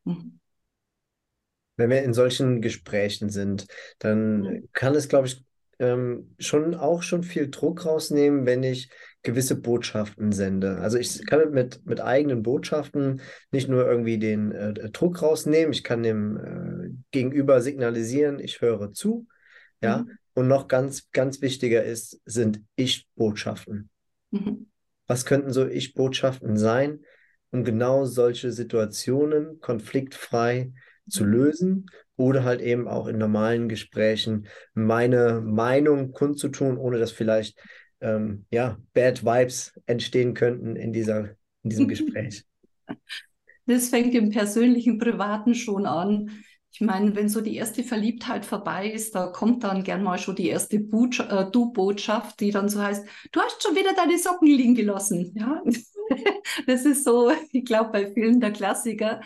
Mhm. 0.04 0.37
Wenn 1.78 1.90
wir 1.90 2.02
in 2.02 2.12
solchen 2.12 2.60
Gesprächen 2.60 3.30
sind, 3.30 3.66
dann 3.98 4.68
kann 4.74 4.94
es, 4.94 5.08
glaube 5.08 5.28
ich, 5.28 5.42
ähm, 5.78 6.34
schon 6.38 6.74
auch 6.74 7.02
schon 7.02 7.22
viel 7.22 7.48
Druck 7.50 7.86
rausnehmen, 7.86 8.44
wenn 8.46 8.62
ich 8.64 8.90
gewisse 9.22 9.56
Botschaften 9.56 10.32
sende. 10.32 10.78
Also 10.78 10.98
ich 10.98 11.24
kann 11.26 11.52
mit, 11.52 11.86
mit 11.86 12.00
eigenen 12.00 12.42
Botschaften 12.42 13.22
nicht 13.52 13.68
nur 13.68 13.86
irgendwie 13.86 14.18
den 14.18 14.52
äh, 14.52 14.90
Druck 14.90 15.22
rausnehmen, 15.22 15.72
ich 15.72 15.84
kann 15.84 16.02
dem 16.02 16.36
äh, 16.36 16.90
Gegenüber 17.12 17.60
signalisieren, 17.60 18.40
ich 18.40 18.60
höre 18.60 18.92
zu, 18.92 19.26
ja. 19.80 19.98
Mhm. 19.98 20.10
Und 20.34 20.46
noch 20.46 20.68
ganz, 20.68 21.10
ganz 21.10 21.42
wichtiger 21.42 21.82
ist, 21.82 22.20
sind 22.24 22.60
Ich-Botschaften. 22.76 23.90
Mhm. 24.30 24.68
Was 25.08 25.24
könnten 25.24 25.52
so 25.52 25.66
Ich-Botschaften 25.66 26.56
sein, 26.56 27.00
um 27.50 27.64
genau 27.64 28.04
solche 28.04 28.52
Situationen 28.52 29.58
konfliktfrei 29.58 30.72
zu 31.08 31.24
lösen 31.24 31.86
oder 32.16 32.44
halt 32.44 32.60
eben 32.60 32.88
auch 32.88 33.06
in 33.06 33.18
normalen 33.18 33.68
Gesprächen 33.68 34.48
meine 34.74 35.40
Meinung 35.40 36.12
kundzutun, 36.12 36.76
ohne 36.76 36.98
dass 36.98 37.12
vielleicht 37.12 37.58
ähm, 38.00 38.46
ja, 38.50 38.78
Bad 38.92 39.24
Vibes 39.24 39.72
entstehen 39.86 40.34
könnten 40.34 40.76
in, 40.76 40.92
dieser, 40.92 41.30
in 41.62 41.70
diesem 41.70 41.88
Gespräch. 41.88 42.44
Das 43.66 43.88
fängt 43.90 44.14
im 44.14 44.30
persönlichen, 44.30 44.98
privaten 44.98 45.54
schon 45.54 45.86
an. 45.86 46.30
Ich 46.70 46.80
meine, 46.80 47.14
wenn 47.16 47.28
so 47.28 47.40
die 47.40 47.56
erste 47.56 47.82
Verliebtheit 47.82 48.44
vorbei 48.44 48.90
ist, 48.90 49.14
da 49.14 49.26
kommt 49.26 49.64
dann 49.64 49.84
gern 49.84 50.02
mal 50.02 50.18
schon 50.18 50.36
die 50.36 50.48
erste 50.48 50.76
äh, 50.76 51.50
Du-Botschaft, 51.50 52.40
die 52.40 52.50
dann 52.50 52.68
so 52.68 52.82
heißt, 52.82 53.06
du 53.32 53.40
hast 53.40 53.62
schon 53.62 53.74
wieder 53.74 53.94
deine 53.94 54.18
Socken 54.18 54.48
liegen 54.48 54.74
gelassen. 54.74 55.32
Ja, 55.34 55.62
das 56.66 56.84
ist 56.84 57.04
so, 57.04 57.30
ich 57.50 57.64
glaube, 57.64 57.90
bei 57.90 58.12
vielen 58.12 58.40
der 58.40 58.52
Klassiker. 58.52 59.20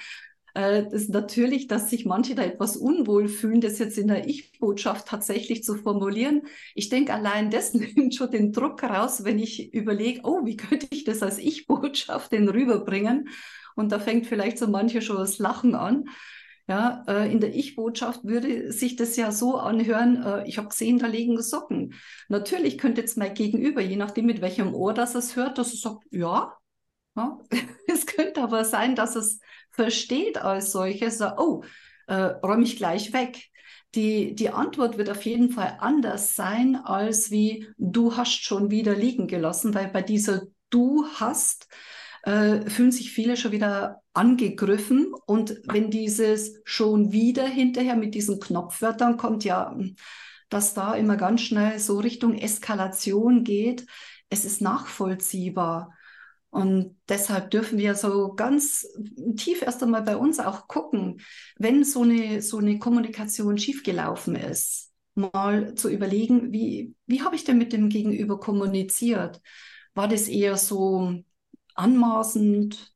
Äh, 0.54 0.86
ist 0.94 1.10
natürlich, 1.10 1.66
dass 1.66 1.88
sich 1.88 2.04
manche 2.04 2.34
da 2.34 2.42
etwas 2.42 2.76
unwohl 2.76 3.28
fühlen, 3.28 3.60
das 3.60 3.78
jetzt 3.78 3.96
in 3.96 4.08
der 4.08 4.28
Ich-Botschaft 4.28 5.08
tatsächlich 5.08 5.64
zu 5.64 5.76
formulieren. 5.76 6.42
Ich 6.74 6.90
denke, 6.90 7.14
allein 7.14 7.50
das 7.50 7.72
nimmt 7.74 8.14
schon 8.14 8.30
den 8.30 8.52
Druck 8.52 8.82
raus, 8.82 9.24
wenn 9.24 9.38
ich 9.38 9.72
überlege, 9.72 10.20
oh, 10.24 10.44
wie 10.44 10.56
könnte 10.56 10.88
ich 10.90 11.04
das 11.04 11.22
als 11.22 11.38
Ich-Botschaft 11.38 12.32
denn 12.32 12.48
rüberbringen? 12.48 13.28
Und 13.74 13.92
da 13.92 13.98
fängt 13.98 14.26
vielleicht 14.26 14.58
so 14.58 14.66
manche 14.66 15.00
schon 15.00 15.16
das 15.16 15.38
Lachen 15.38 15.74
an. 15.74 16.04
Ja, 16.68 17.02
äh, 17.08 17.32
in 17.32 17.40
der 17.40 17.54
Ich-Botschaft 17.54 18.24
würde 18.24 18.72
sich 18.72 18.96
das 18.96 19.16
ja 19.16 19.32
so 19.32 19.56
anhören, 19.56 20.22
äh, 20.22 20.48
ich 20.48 20.58
habe 20.58 20.68
gesehen, 20.68 20.98
da 20.98 21.06
liegen 21.06 21.40
Socken. 21.42 21.94
Natürlich 22.28 22.78
könnte 22.78 23.00
jetzt 23.00 23.16
mein 23.16 23.34
Gegenüber, 23.34 23.80
je 23.80 23.96
nachdem 23.96 24.26
mit 24.26 24.40
welchem 24.40 24.72
Ohr 24.72 24.94
das 24.94 25.14
es 25.16 25.34
hört, 25.34 25.58
dass 25.58 25.72
es 25.72 25.80
sagt, 25.80 26.04
ja, 26.10 26.56
ja. 27.16 27.38
Es 27.88 28.06
könnte 28.06 28.42
aber 28.42 28.64
sein, 28.64 28.94
dass 28.94 29.16
es 29.16 29.40
versteht 29.72 30.38
als 30.38 30.72
solches, 30.72 31.18
so, 31.18 31.26
oh, 31.36 31.64
äh, 32.06 32.14
räume 32.14 32.64
ich 32.64 32.76
gleich 32.76 33.12
weg. 33.12 33.50
Die, 33.94 34.34
die 34.34 34.50
Antwort 34.50 34.96
wird 34.96 35.10
auf 35.10 35.24
jeden 35.24 35.50
Fall 35.50 35.76
anders 35.80 36.34
sein, 36.34 36.76
als 36.76 37.30
wie 37.30 37.66
du 37.76 38.16
hast 38.16 38.42
schon 38.42 38.70
wieder 38.70 38.94
liegen 38.94 39.26
gelassen, 39.26 39.74
weil 39.74 39.88
bei 39.88 40.00
dieser 40.00 40.42
du 40.70 41.04
hast 41.16 41.68
äh, 42.22 42.70
fühlen 42.70 42.92
sich 42.92 43.12
viele 43.12 43.36
schon 43.36 43.52
wieder 43.52 44.02
angegriffen. 44.14 45.12
Und 45.26 45.60
wenn 45.64 45.90
dieses 45.90 46.60
schon 46.64 47.12
wieder 47.12 47.46
hinterher 47.46 47.96
mit 47.96 48.14
diesen 48.14 48.40
Knopfwörtern 48.40 49.16
kommt, 49.16 49.44
ja, 49.44 49.76
dass 50.48 50.74
da 50.74 50.94
immer 50.94 51.16
ganz 51.16 51.42
schnell 51.42 51.78
so 51.78 51.98
Richtung 51.98 52.34
Eskalation 52.34 53.44
geht, 53.44 53.86
es 54.30 54.44
ist 54.44 54.60
nachvollziehbar. 54.60 55.92
Und 56.52 56.96
deshalb 57.08 57.50
dürfen 57.50 57.78
wir 57.78 57.94
so 57.94 58.34
ganz 58.34 58.86
tief 59.36 59.62
erst 59.62 59.82
einmal 59.82 60.02
bei 60.02 60.18
uns 60.18 60.38
auch 60.38 60.68
gucken, 60.68 61.22
wenn 61.56 61.82
so 61.82 62.02
eine, 62.02 62.42
so 62.42 62.58
eine 62.58 62.78
Kommunikation 62.78 63.56
schiefgelaufen 63.56 64.36
ist, 64.36 64.92
mal 65.14 65.74
zu 65.76 65.88
überlegen, 65.88 66.52
wie, 66.52 66.94
wie 67.06 67.22
habe 67.22 67.36
ich 67.36 67.44
denn 67.44 67.56
mit 67.56 67.72
dem 67.72 67.88
Gegenüber 67.88 68.38
kommuniziert? 68.38 69.40
War 69.94 70.08
das 70.08 70.28
eher 70.28 70.58
so 70.58 71.22
anmaßend? 71.74 72.92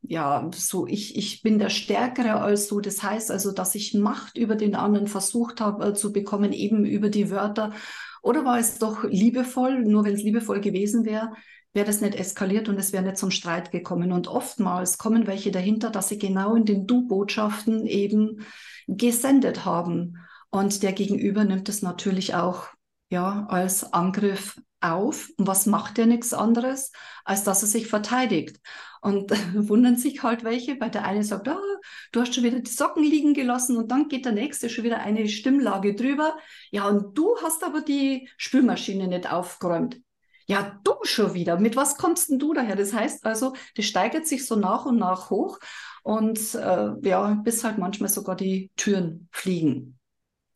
Ja, 0.00 0.50
so 0.54 0.86
ich, 0.86 1.18
ich 1.18 1.42
bin 1.42 1.58
der 1.58 1.68
Stärkere 1.68 2.40
als 2.40 2.68
so. 2.68 2.80
Das 2.80 3.02
heißt 3.02 3.30
also, 3.30 3.52
dass 3.52 3.74
ich 3.74 3.92
Macht 3.92 4.38
über 4.38 4.56
den 4.56 4.74
anderen 4.74 5.06
versucht 5.06 5.60
habe 5.60 5.88
äh, 5.88 5.94
zu 5.94 6.14
bekommen, 6.14 6.54
eben 6.54 6.86
über 6.86 7.10
die 7.10 7.30
Wörter. 7.30 7.74
Oder 8.26 8.44
war 8.44 8.58
es 8.58 8.78
doch 8.78 9.04
liebevoll, 9.04 9.84
nur 9.84 10.04
wenn 10.04 10.14
es 10.14 10.22
liebevoll 10.24 10.60
gewesen 10.60 11.04
wäre, 11.04 11.30
wäre 11.74 11.86
das 11.86 12.00
nicht 12.00 12.16
eskaliert 12.16 12.68
und 12.68 12.76
es 12.76 12.92
wäre 12.92 13.04
nicht 13.04 13.18
zum 13.18 13.30
Streit 13.30 13.70
gekommen. 13.70 14.10
Und 14.10 14.26
oftmals 14.26 14.98
kommen 14.98 15.28
welche 15.28 15.52
dahinter, 15.52 15.90
dass 15.90 16.08
sie 16.08 16.18
genau 16.18 16.56
in 16.56 16.64
den 16.64 16.88
Du-Botschaften 16.88 17.86
eben 17.86 18.44
gesendet 18.88 19.64
haben. 19.64 20.16
Und 20.50 20.82
der 20.82 20.92
Gegenüber 20.92 21.44
nimmt 21.44 21.68
es 21.68 21.82
natürlich 21.82 22.34
auch 22.34 22.66
ja, 23.10 23.46
als 23.48 23.92
Angriff 23.92 24.60
auf. 24.80 25.30
Und 25.36 25.46
was 25.46 25.66
macht 25.66 25.96
er 25.96 26.06
nichts 26.06 26.34
anderes, 26.34 26.90
als 27.24 27.44
dass 27.44 27.62
er 27.62 27.68
sich 27.68 27.86
verteidigt? 27.86 28.58
Und 29.06 29.30
wundern 29.68 29.96
sich 29.96 30.24
halt 30.24 30.42
welche, 30.42 30.80
weil 30.80 30.90
der 30.90 31.04
eine 31.04 31.22
sagt, 31.22 31.46
oh, 31.46 31.78
du 32.10 32.20
hast 32.20 32.34
schon 32.34 32.42
wieder 32.42 32.58
die 32.58 32.70
Socken 32.70 33.04
liegen 33.04 33.34
gelassen 33.34 33.76
und 33.76 33.92
dann 33.92 34.08
geht 34.08 34.24
der 34.24 34.32
nächste 34.32 34.68
schon 34.68 34.82
wieder 34.82 34.98
eine 34.98 35.28
Stimmlage 35.28 35.94
drüber. 35.94 36.36
Ja, 36.72 36.88
und 36.88 37.16
du 37.16 37.36
hast 37.40 37.62
aber 37.62 37.82
die 37.82 38.28
Spülmaschine 38.36 39.06
nicht 39.06 39.30
aufgeräumt. 39.30 40.00
Ja, 40.48 40.80
du 40.82 40.94
schon 41.04 41.34
wieder. 41.34 41.56
Mit 41.60 41.76
was 41.76 41.96
kommst 41.98 42.30
denn 42.30 42.40
du 42.40 42.52
daher? 42.52 42.74
Das 42.74 42.92
heißt 42.92 43.24
also, 43.24 43.54
das 43.76 43.84
steigert 43.84 44.26
sich 44.26 44.44
so 44.44 44.56
nach 44.56 44.86
und 44.86 44.98
nach 44.98 45.30
hoch 45.30 45.60
und 46.02 46.56
äh, 46.56 46.90
ja, 47.02 47.34
bis 47.44 47.62
halt 47.62 47.78
manchmal 47.78 48.08
sogar 48.08 48.34
die 48.34 48.72
Türen 48.74 49.28
fliegen. 49.30 50.00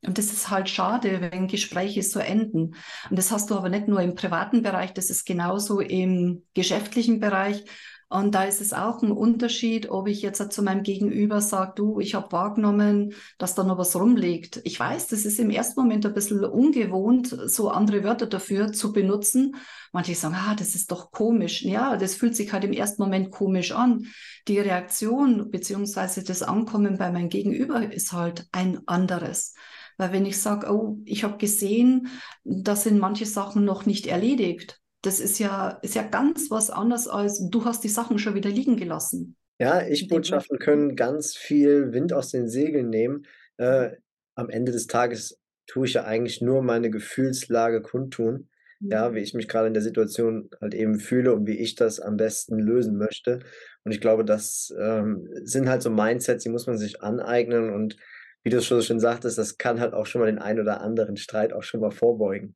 Und 0.04 0.18
das 0.18 0.32
ist 0.32 0.50
halt 0.50 0.68
schade, 0.68 1.20
wenn 1.20 1.46
Gespräche 1.46 2.02
so 2.02 2.18
enden. 2.18 2.74
Und 3.10 3.16
das 3.16 3.30
hast 3.30 3.50
du 3.50 3.54
aber 3.54 3.68
nicht 3.68 3.86
nur 3.86 4.00
im 4.00 4.16
privaten 4.16 4.62
Bereich, 4.62 4.92
das 4.92 5.08
ist 5.08 5.24
genauso 5.24 5.78
im 5.78 6.42
geschäftlichen 6.54 7.20
Bereich. 7.20 7.64
Und 8.12 8.34
da 8.34 8.42
ist 8.42 8.60
es 8.60 8.72
auch 8.72 9.02
ein 9.02 9.12
Unterschied, 9.12 9.88
ob 9.88 10.08
ich 10.08 10.20
jetzt 10.20 10.52
zu 10.52 10.62
meinem 10.62 10.82
Gegenüber 10.82 11.40
sage, 11.40 11.74
du, 11.76 12.00
ich 12.00 12.16
habe 12.16 12.32
wahrgenommen, 12.32 13.14
dass 13.38 13.54
da 13.54 13.62
noch 13.62 13.78
was 13.78 13.94
rumliegt. 13.94 14.60
Ich 14.64 14.80
weiß, 14.80 15.06
das 15.06 15.24
ist 15.24 15.38
im 15.38 15.48
ersten 15.48 15.80
Moment 15.80 16.04
ein 16.04 16.12
bisschen 16.12 16.44
ungewohnt, 16.44 17.28
so 17.28 17.70
andere 17.70 18.02
Wörter 18.02 18.26
dafür 18.26 18.72
zu 18.72 18.92
benutzen. 18.92 19.54
Manche 19.92 20.16
sagen, 20.16 20.34
ah, 20.36 20.56
das 20.56 20.74
ist 20.74 20.90
doch 20.90 21.12
komisch. 21.12 21.62
Ja, 21.62 21.96
das 21.96 22.16
fühlt 22.16 22.34
sich 22.34 22.52
halt 22.52 22.64
im 22.64 22.72
ersten 22.72 23.00
Moment 23.00 23.30
komisch 23.30 23.70
an. 23.70 24.06
Die 24.48 24.58
Reaktion 24.58 25.48
beziehungsweise 25.48 26.24
das 26.24 26.42
Ankommen 26.42 26.98
bei 26.98 27.12
meinem 27.12 27.28
Gegenüber 27.28 27.92
ist 27.92 28.12
halt 28.12 28.48
ein 28.50 28.80
anderes. 28.88 29.54
Weil 29.98 30.12
wenn 30.12 30.26
ich 30.26 30.40
sage, 30.40 30.68
oh, 30.68 30.98
ich 31.04 31.22
habe 31.22 31.36
gesehen, 31.36 32.08
da 32.42 32.74
sind 32.74 32.98
manche 32.98 33.26
Sachen 33.26 33.64
noch 33.64 33.86
nicht 33.86 34.08
erledigt, 34.08 34.79
das 35.02 35.20
ist 35.20 35.38
ja, 35.38 35.78
ist 35.82 35.94
ja 35.94 36.02
ganz 36.02 36.50
was 36.50 36.70
anderes 36.70 37.08
als 37.08 37.48
du 37.48 37.64
hast 37.64 37.84
die 37.84 37.88
Sachen 37.88 38.18
schon 38.18 38.34
wieder 38.34 38.50
liegen 38.50 38.76
gelassen. 38.76 39.36
Ja, 39.58 39.86
Ich-Botschaften 39.86 40.58
können 40.58 40.96
ganz 40.96 41.36
viel 41.36 41.92
Wind 41.92 42.12
aus 42.12 42.30
den 42.30 42.48
Segeln 42.48 42.88
nehmen. 42.88 43.26
Äh, 43.58 43.90
am 44.34 44.48
Ende 44.48 44.72
des 44.72 44.86
Tages 44.86 45.38
tue 45.66 45.86
ich 45.86 45.94
ja 45.94 46.04
eigentlich 46.04 46.40
nur 46.40 46.62
meine 46.62 46.90
Gefühlslage 46.90 47.82
kundtun. 47.82 48.48
Ja, 48.82 49.14
wie 49.14 49.18
ich 49.18 49.34
mich 49.34 49.46
gerade 49.46 49.66
in 49.66 49.74
der 49.74 49.82
Situation 49.82 50.48
halt 50.58 50.72
eben 50.72 50.98
fühle 50.98 51.34
und 51.34 51.46
wie 51.46 51.58
ich 51.58 51.74
das 51.74 52.00
am 52.00 52.16
besten 52.16 52.58
lösen 52.58 52.96
möchte. 52.96 53.40
Und 53.84 53.92
ich 53.92 54.00
glaube, 54.00 54.24
das 54.24 54.74
ähm, 54.80 55.28
sind 55.42 55.68
halt 55.68 55.82
so 55.82 55.90
Mindsets, 55.90 56.44
die 56.44 56.48
muss 56.48 56.66
man 56.66 56.78
sich 56.78 57.02
aneignen. 57.02 57.74
Und 57.74 57.98
wie 58.42 58.48
du 58.48 58.56
es 58.56 58.64
schon 58.64 58.80
so 58.80 58.86
schön 58.86 58.98
sagtest, 58.98 59.36
das 59.36 59.58
kann 59.58 59.80
halt 59.80 59.92
auch 59.92 60.06
schon 60.06 60.22
mal 60.22 60.26
den 60.26 60.38
einen 60.38 60.60
oder 60.60 60.80
anderen 60.80 61.18
Streit 61.18 61.52
auch 61.52 61.62
schon 61.62 61.80
mal 61.80 61.90
vorbeugen. 61.90 62.54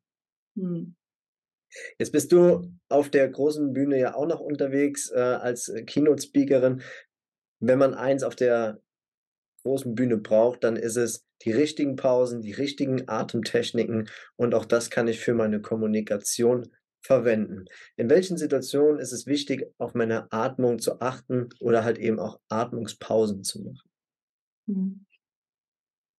Hm. 0.56 0.94
Jetzt 1.98 2.12
bist 2.12 2.32
du 2.32 2.70
auf 2.88 3.10
der 3.10 3.28
großen 3.28 3.72
Bühne 3.72 3.98
ja 3.98 4.14
auch 4.14 4.26
noch 4.26 4.40
unterwegs 4.40 5.10
äh, 5.10 5.18
als 5.18 5.72
Keynote-Speakerin. 5.86 6.82
Wenn 7.60 7.78
man 7.78 7.94
eins 7.94 8.22
auf 8.22 8.36
der 8.36 8.80
großen 9.64 9.94
Bühne 9.94 10.18
braucht, 10.18 10.64
dann 10.64 10.76
ist 10.76 10.96
es 10.96 11.24
die 11.42 11.52
richtigen 11.52 11.96
Pausen, 11.96 12.42
die 12.42 12.52
richtigen 12.52 13.08
Atemtechniken 13.08 14.08
und 14.36 14.54
auch 14.54 14.64
das 14.64 14.90
kann 14.90 15.08
ich 15.08 15.20
für 15.20 15.34
meine 15.34 15.60
Kommunikation 15.60 16.70
verwenden. 17.00 17.66
In 17.96 18.08
welchen 18.08 18.36
Situationen 18.36 18.98
ist 18.98 19.12
es 19.12 19.26
wichtig, 19.26 19.70
auf 19.78 19.94
meine 19.94 20.30
Atmung 20.32 20.78
zu 20.78 21.00
achten 21.00 21.50
oder 21.60 21.84
halt 21.84 21.98
eben 21.98 22.18
auch 22.18 22.40
Atmungspausen 22.48 23.42
zu 23.42 23.62
machen? 23.62 23.90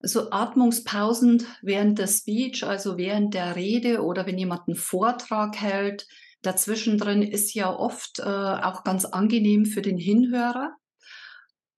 So 0.06 0.30
Atmungspausen 0.30 1.46
während 1.62 1.98
der 1.98 2.08
Speech, 2.08 2.64
also 2.64 2.98
während 2.98 3.34
der 3.34 3.56
Rede 3.56 4.04
oder 4.04 4.26
wenn 4.28 4.38
jemand 4.38 4.68
einen 4.68 4.78
Vortrag 4.78 5.60
hält, 5.60 6.08
dazwischen 6.44 6.98
drin 6.98 7.24
ist 7.24 7.54
ja 7.54 7.76
oft 7.76 8.20
äh, 8.20 8.24
auch 8.24 8.84
ganz 8.84 9.06
angenehm 9.06 9.66
für 9.66 9.82
den 9.82 9.98
Hinhörer. 9.98 10.76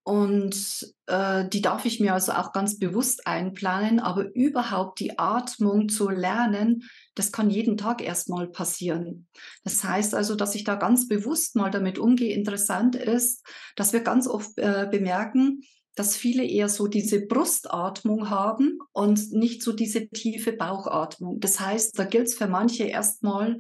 Und 0.03 0.93
äh, 1.07 1.49
die 1.49 1.61
darf 1.61 1.83
ich 1.83 1.99
mir 1.99 2.13
also 2.13 2.31
auch 2.31 2.53
ganz 2.53 2.79
bewusst 2.79 3.27
einplanen, 3.27 3.99
aber 3.99 4.33
überhaupt 4.35 5.01
die 5.01 5.19
Atmung 5.19 5.89
zu 5.89 6.09
lernen, 6.09 6.83
das 7.15 7.33
kann 7.33 7.49
jeden 7.49 7.75
Tag 7.75 8.01
erstmal 8.01 8.47
passieren. 8.47 9.27
Das 9.65 9.83
heißt 9.83 10.15
also, 10.15 10.35
dass 10.35 10.55
ich 10.55 10.63
da 10.63 10.75
ganz 10.75 11.09
bewusst 11.09 11.57
mal 11.57 11.71
damit 11.71 11.99
umgehe. 11.99 12.33
Interessant 12.33 12.95
ist, 12.95 13.45
dass 13.75 13.91
wir 13.91 13.99
ganz 13.99 14.27
oft 14.27 14.57
äh, 14.57 14.87
bemerken, 14.89 15.61
dass 15.97 16.15
viele 16.15 16.45
eher 16.45 16.69
so 16.69 16.87
diese 16.87 17.25
Brustatmung 17.25 18.29
haben 18.29 18.77
und 18.93 19.33
nicht 19.33 19.63
so 19.63 19.73
diese 19.73 20.07
tiefe 20.07 20.53
Bauchatmung. 20.53 21.39
Das 21.39 21.59
heißt, 21.59 21.97
da 21.97 22.03
gilt 22.05 22.27
es 22.27 22.35
für 22.35 22.47
manche 22.47 22.83
erstmal 22.83 23.57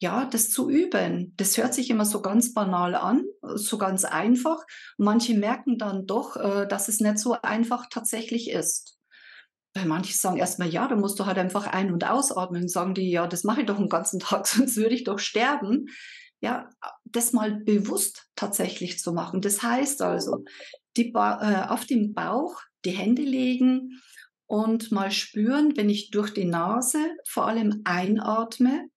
ja, 0.00 0.24
das 0.24 0.50
zu 0.50 0.68
üben. 0.68 1.34
Das 1.36 1.56
hört 1.56 1.74
sich 1.74 1.90
immer 1.90 2.04
so 2.04 2.20
ganz 2.20 2.52
banal 2.52 2.94
an, 2.94 3.24
so 3.42 3.78
ganz 3.78 4.04
einfach. 4.04 4.64
manche 4.96 5.34
merken 5.34 5.78
dann 5.78 6.06
doch, 6.06 6.36
äh, 6.36 6.66
dass 6.66 6.88
es 6.88 7.00
nicht 7.00 7.18
so 7.18 7.36
einfach 7.42 7.86
tatsächlich 7.90 8.50
ist. 8.50 8.98
Weil 9.74 9.86
manche 9.86 10.14
sagen 10.14 10.36
erstmal, 10.36 10.68
ja, 10.68 10.88
da 10.88 10.96
musst 10.96 11.18
du 11.18 11.26
halt 11.26 11.38
einfach 11.38 11.66
ein- 11.66 11.92
und 11.92 12.08
ausatmen. 12.08 12.68
Sagen 12.68 12.94
die, 12.94 13.10
ja, 13.10 13.26
das 13.26 13.44
mache 13.44 13.60
ich 13.62 13.66
doch 13.66 13.76
den 13.76 13.88
ganzen 13.88 14.20
Tag, 14.20 14.46
sonst 14.48 14.76
würde 14.76 14.94
ich 14.94 15.04
doch 15.04 15.18
sterben. 15.18 15.86
Ja, 16.40 16.68
das 17.04 17.32
mal 17.32 17.52
bewusst 17.52 18.26
tatsächlich 18.36 18.98
zu 18.98 19.12
machen. 19.12 19.40
Das 19.40 19.62
heißt 19.62 20.02
also, 20.02 20.44
die 20.96 21.12
äh, 21.12 21.66
auf 21.68 21.86
dem 21.86 22.14
Bauch 22.14 22.60
die 22.84 22.90
Hände 22.90 23.22
legen 23.22 24.00
und 24.46 24.92
mal 24.92 25.10
spüren, 25.10 25.76
wenn 25.76 25.88
ich 25.88 26.10
durch 26.10 26.32
die 26.32 26.44
Nase 26.44 26.98
vor 27.26 27.46
allem 27.46 27.80
einatme, 27.84 28.88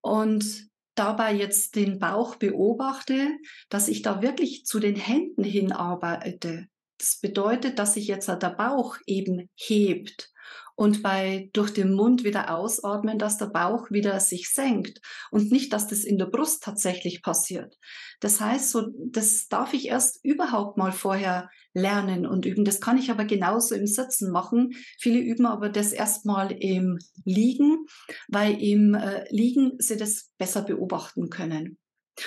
und 0.00 0.68
dabei 0.94 1.34
jetzt 1.34 1.76
den 1.76 1.98
Bauch 1.98 2.36
beobachte, 2.36 3.36
dass 3.68 3.88
ich 3.88 4.02
da 4.02 4.22
wirklich 4.22 4.64
zu 4.64 4.80
den 4.80 4.96
Händen 4.96 5.44
hinarbeite. 5.44 6.66
Das 6.98 7.20
bedeutet, 7.20 7.78
dass 7.78 7.94
sich 7.94 8.08
jetzt 8.08 8.28
der 8.28 8.50
Bauch 8.50 8.96
eben 9.06 9.48
hebt 9.54 10.32
und 10.78 11.02
bei 11.02 11.50
durch 11.54 11.72
den 11.72 11.92
Mund 11.92 12.22
wieder 12.22 12.56
ausatmen, 12.56 13.18
dass 13.18 13.36
der 13.36 13.46
Bauch 13.46 13.90
wieder 13.90 14.20
sich 14.20 14.48
senkt 14.48 15.00
und 15.32 15.50
nicht, 15.50 15.72
dass 15.72 15.88
das 15.88 16.04
in 16.04 16.18
der 16.18 16.26
Brust 16.26 16.62
tatsächlich 16.62 17.20
passiert. 17.20 17.76
Das 18.20 18.40
heißt, 18.40 18.70
so 18.70 18.92
das 19.10 19.48
darf 19.48 19.74
ich 19.74 19.88
erst 19.88 20.24
überhaupt 20.24 20.78
mal 20.78 20.92
vorher 20.92 21.50
lernen 21.74 22.26
und 22.26 22.46
üben. 22.46 22.64
Das 22.64 22.80
kann 22.80 22.96
ich 22.96 23.10
aber 23.10 23.24
genauso 23.24 23.74
im 23.74 23.88
Sitzen 23.88 24.30
machen. 24.30 24.70
Viele 25.00 25.18
üben 25.18 25.46
aber 25.46 25.68
das 25.68 25.92
erstmal 25.92 26.52
im 26.52 27.00
Liegen, 27.24 27.86
weil 28.28 28.62
im 28.62 28.94
äh, 28.94 29.24
Liegen 29.30 29.72
sie 29.78 29.96
das 29.96 30.30
besser 30.38 30.62
beobachten 30.62 31.28
können. 31.28 31.76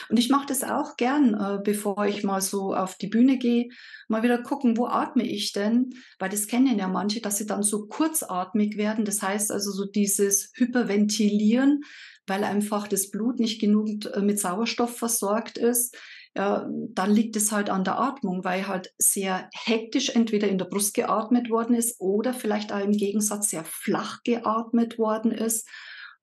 Und 0.10 0.18
ich 0.18 0.30
mache 0.30 0.46
das 0.48 0.64
auch 0.64 0.98
gern, 0.98 1.34
äh, 1.34 1.60
bevor 1.64 2.06
ich 2.06 2.24
mal 2.24 2.42
so 2.42 2.74
auf 2.74 2.96
die 2.98 3.08
Bühne 3.08 3.38
gehe, 3.38 3.70
mal 4.08 4.24
wieder 4.24 4.42
gucken, 4.42 4.78
wo 4.78 4.88
atme 4.88 5.24
ich 5.24 5.54
denn? 5.54 5.90
Weil 6.20 6.30
das 6.30 6.48
kennen 6.48 6.78
ja 6.78 6.88
manche, 6.88 7.22
dass 7.22 7.38
sie 7.38 7.46
dann 7.46 7.64
so 7.64 7.88
kurzatmig 7.88 8.78
werden. 8.78 9.06
Das 9.06 9.22
heißt 9.22 9.52
also 9.52 9.72
so 9.72 9.86
dieses 9.86 10.52
Hyperventilieren, 10.56 11.82
weil 12.28 12.44
einfach 12.44 12.88
das 12.88 13.12
Blut 13.12 13.40
nicht 13.40 13.60
genug 13.60 13.88
äh, 14.14 14.22
mit 14.22 14.40
Sauerstoff 14.40 14.98
versorgt 14.98 15.58
ist. 15.58 15.98
Ja, 16.34 16.66
dann 16.70 17.12
liegt 17.12 17.36
es 17.36 17.52
halt 17.52 17.70
an 17.70 17.84
der 17.84 18.00
Atmung, 18.00 18.46
weil 18.46 18.66
halt 18.66 18.94
sehr 18.98 19.50
hektisch 19.54 20.16
entweder 20.16 20.48
in 20.48 20.58
der 20.58 20.66
Brust 20.66 20.94
geatmet 20.94 21.50
worden 21.50 21.76
ist 21.76 22.00
oder 22.00 22.34
vielleicht 22.34 22.72
auch 22.72 22.80
im 22.80 22.94
Gegensatz 22.94 23.50
sehr 23.50 23.66
flach 23.66 24.24
geatmet 24.24 24.98
worden 24.98 25.32
ist. 25.32 25.68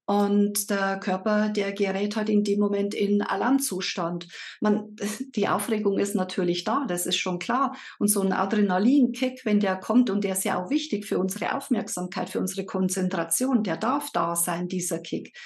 Und 0.09 0.71
der 0.71 0.99
Körper, 1.01 1.51
der 1.51 1.73
gerät 1.73 2.17
halt 2.17 2.31
in 2.31 2.43
dem 2.43 2.61
Moment 2.61 2.95
in 2.95 3.21
Alarmzustand. 3.21 4.27
Man, 4.59 4.97
die 5.37 5.49
Aufregung 5.49 5.99
ist 5.99 6.15
natürlich 6.15 6.65
da, 6.65 6.87
das 6.89 7.05
ist 7.05 7.19
schon 7.19 7.39
klar. 7.39 7.77
Und 7.99 8.09
so 8.09 8.23
ein 8.23 8.33
Adrenalinkick, 8.33 9.45
wenn 9.45 9.61
der 9.61 9.77
kommt, 9.77 10.09
und 10.09 10.25
der 10.25 10.33
ist 10.33 10.47
ja 10.47 10.65
auch 10.65 10.71
wichtig 10.71 11.05
für 11.05 11.19
unsere 11.19 11.55
Aufmerksamkeit, 11.55 12.31
für 12.31 12.41
unsere 12.41 12.65
Konzentration, 12.65 13.63
der 13.63 13.77
darf 13.77 14.11
da 14.11 14.35
sein, 14.35 14.67
dieser 14.67 15.01
Kick. 15.01 15.37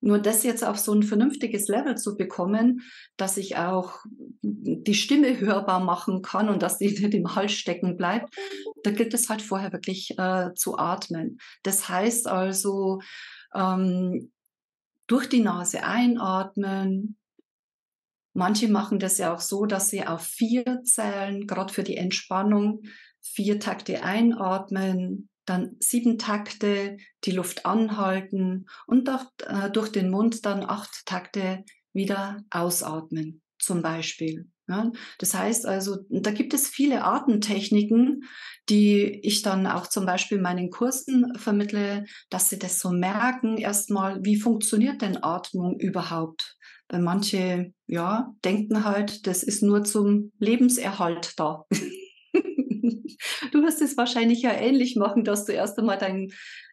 Nur 0.00 0.18
das 0.18 0.44
jetzt 0.44 0.64
auf 0.64 0.78
so 0.78 0.94
ein 0.94 1.02
vernünftiges 1.02 1.68
Level 1.68 1.94
zu 1.96 2.16
bekommen, 2.16 2.80
dass 3.18 3.36
ich 3.36 3.58
auch 3.58 3.98
die 4.40 4.94
Stimme 4.94 5.40
hörbar 5.40 5.80
machen 5.80 6.22
kann 6.22 6.48
und 6.48 6.62
dass 6.62 6.78
die 6.78 6.88
nicht 6.98 7.12
im 7.12 7.34
Hals 7.34 7.52
stecken 7.52 7.98
bleibt, 7.98 8.34
da 8.82 8.92
gilt 8.92 9.12
es 9.12 9.28
halt 9.28 9.42
vorher 9.42 9.74
wirklich 9.74 10.18
äh, 10.18 10.54
zu 10.54 10.78
atmen. 10.78 11.36
Das 11.64 11.90
heißt 11.90 12.28
also, 12.28 13.00
ähm, 13.54 14.32
durch 15.06 15.28
die 15.28 15.40
Nase 15.40 15.82
einatmen. 15.82 17.18
Manche 18.32 18.68
machen 18.68 18.98
das 18.98 19.18
ja 19.18 19.34
auch 19.34 19.40
so, 19.40 19.66
dass 19.66 19.90
sie 19.90 20.06
auf 20.06 20.22
vier 20.22 20.82
zählen, 20.84 21.46
gerade 21.46 21.72
für 21.72 21.82
die 21.82 21.96
Entspannung. 21.96 22.82
Vier 23.22 23.60
Takte 23.60 24.02
einatmen, 24.02 25.28
dann 25.44 25.76
sieben 25.80 26.16
Takte 26.16 26.96
die 27.24 27.32
Luft 27.32 27.66
anhalten 27.66 28.66
und 28.86 29.08
durch, 29.08 29.26
äh, 29.46 29.70
durch 29.70 29.90
den 29.90 30.10
Mund 30.10 30.46
dann 30.46 30.64
acht 30.64 31.04
Takte 31.06 31.64
wieder 31.92 32.42
ausatmen, 32.50 33.42
zum 33.58 33.82
Beispiel. 33.82 34.48
Ja, 34.70 34.92
das 35.18 35.34
heißt 35.34 35.66
also, 35.66 35.98
da 36.10 36.30
gibt 36.30 36.54
es 36.54 36.68
viele 36.68 37.02
Artentechniken, 37.02 38.22
die 38.68 39.02
ich 39.24 39.42
dann 39.42 39.66
auch 39.66 39.88
zum 39.88 40.06
Beispiel 40.06 40.40
meinen 40.40 40.70
Kursen 40.70 41.34
vermittle, 41.36 42.04
dass 42.28 42.50
sie 42.50 42.58
das 42.58 42.78
so 42.78 42.90
merken, 42.92 43.58
erstmal, 43.58 44.20
wie 44.22 44.36
funktioniert 44.36 45.02
denn 45.02 45.24
Atmung 45.24 45.80
überhaupt? 45.80 46.56
Weil 46.88 47.00
manche, 47.02 47.72
ja, 47.88 48.32
denken 48.44 48.84
halt, 48.84 49.26
das 49.26 49.42
ist 49.42 49.60
nur 49.60 49.82
zum 49.82 50.30
Lebenserhalt 50.38 51.34
da. 51.36 51.64
du 51.72 53.62
wirst 53.62 53.82
es 53.82 53.96
wahrscheinlich 53.96 54.42
ja 54.42 54.52
ähnlich 54.52 54.94
machen, 54.94 55.24
dass 55.24 55.46
du 55.46 55.52
erst 55.52 55.80
einmal 55.80 55.98
deinen 55.98 56.30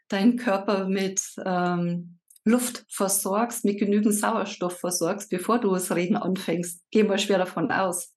dein 0.07 0.37
Körper 0.37 0.87
mit 0.87 1.21
ähm, 1.43 2.16
Luft 2.47 2.85
versorgst, 2.89 3.65
mit 3.65 3.79
genügend 3.79 4.13
Sauerstoff 4.13 4.79
versorgst, 4.79 5.29
bevor 5.29 5.59
du 5.59 5.71
das 5.71 5.93
Reden 5.93 6.15
anfängst. 6.15 6.81
Geh 6.91 7.03
mal 7.03 7.19
schwer 7.19 7.37
davon 7.37 7.71
aus. 7.71 8.15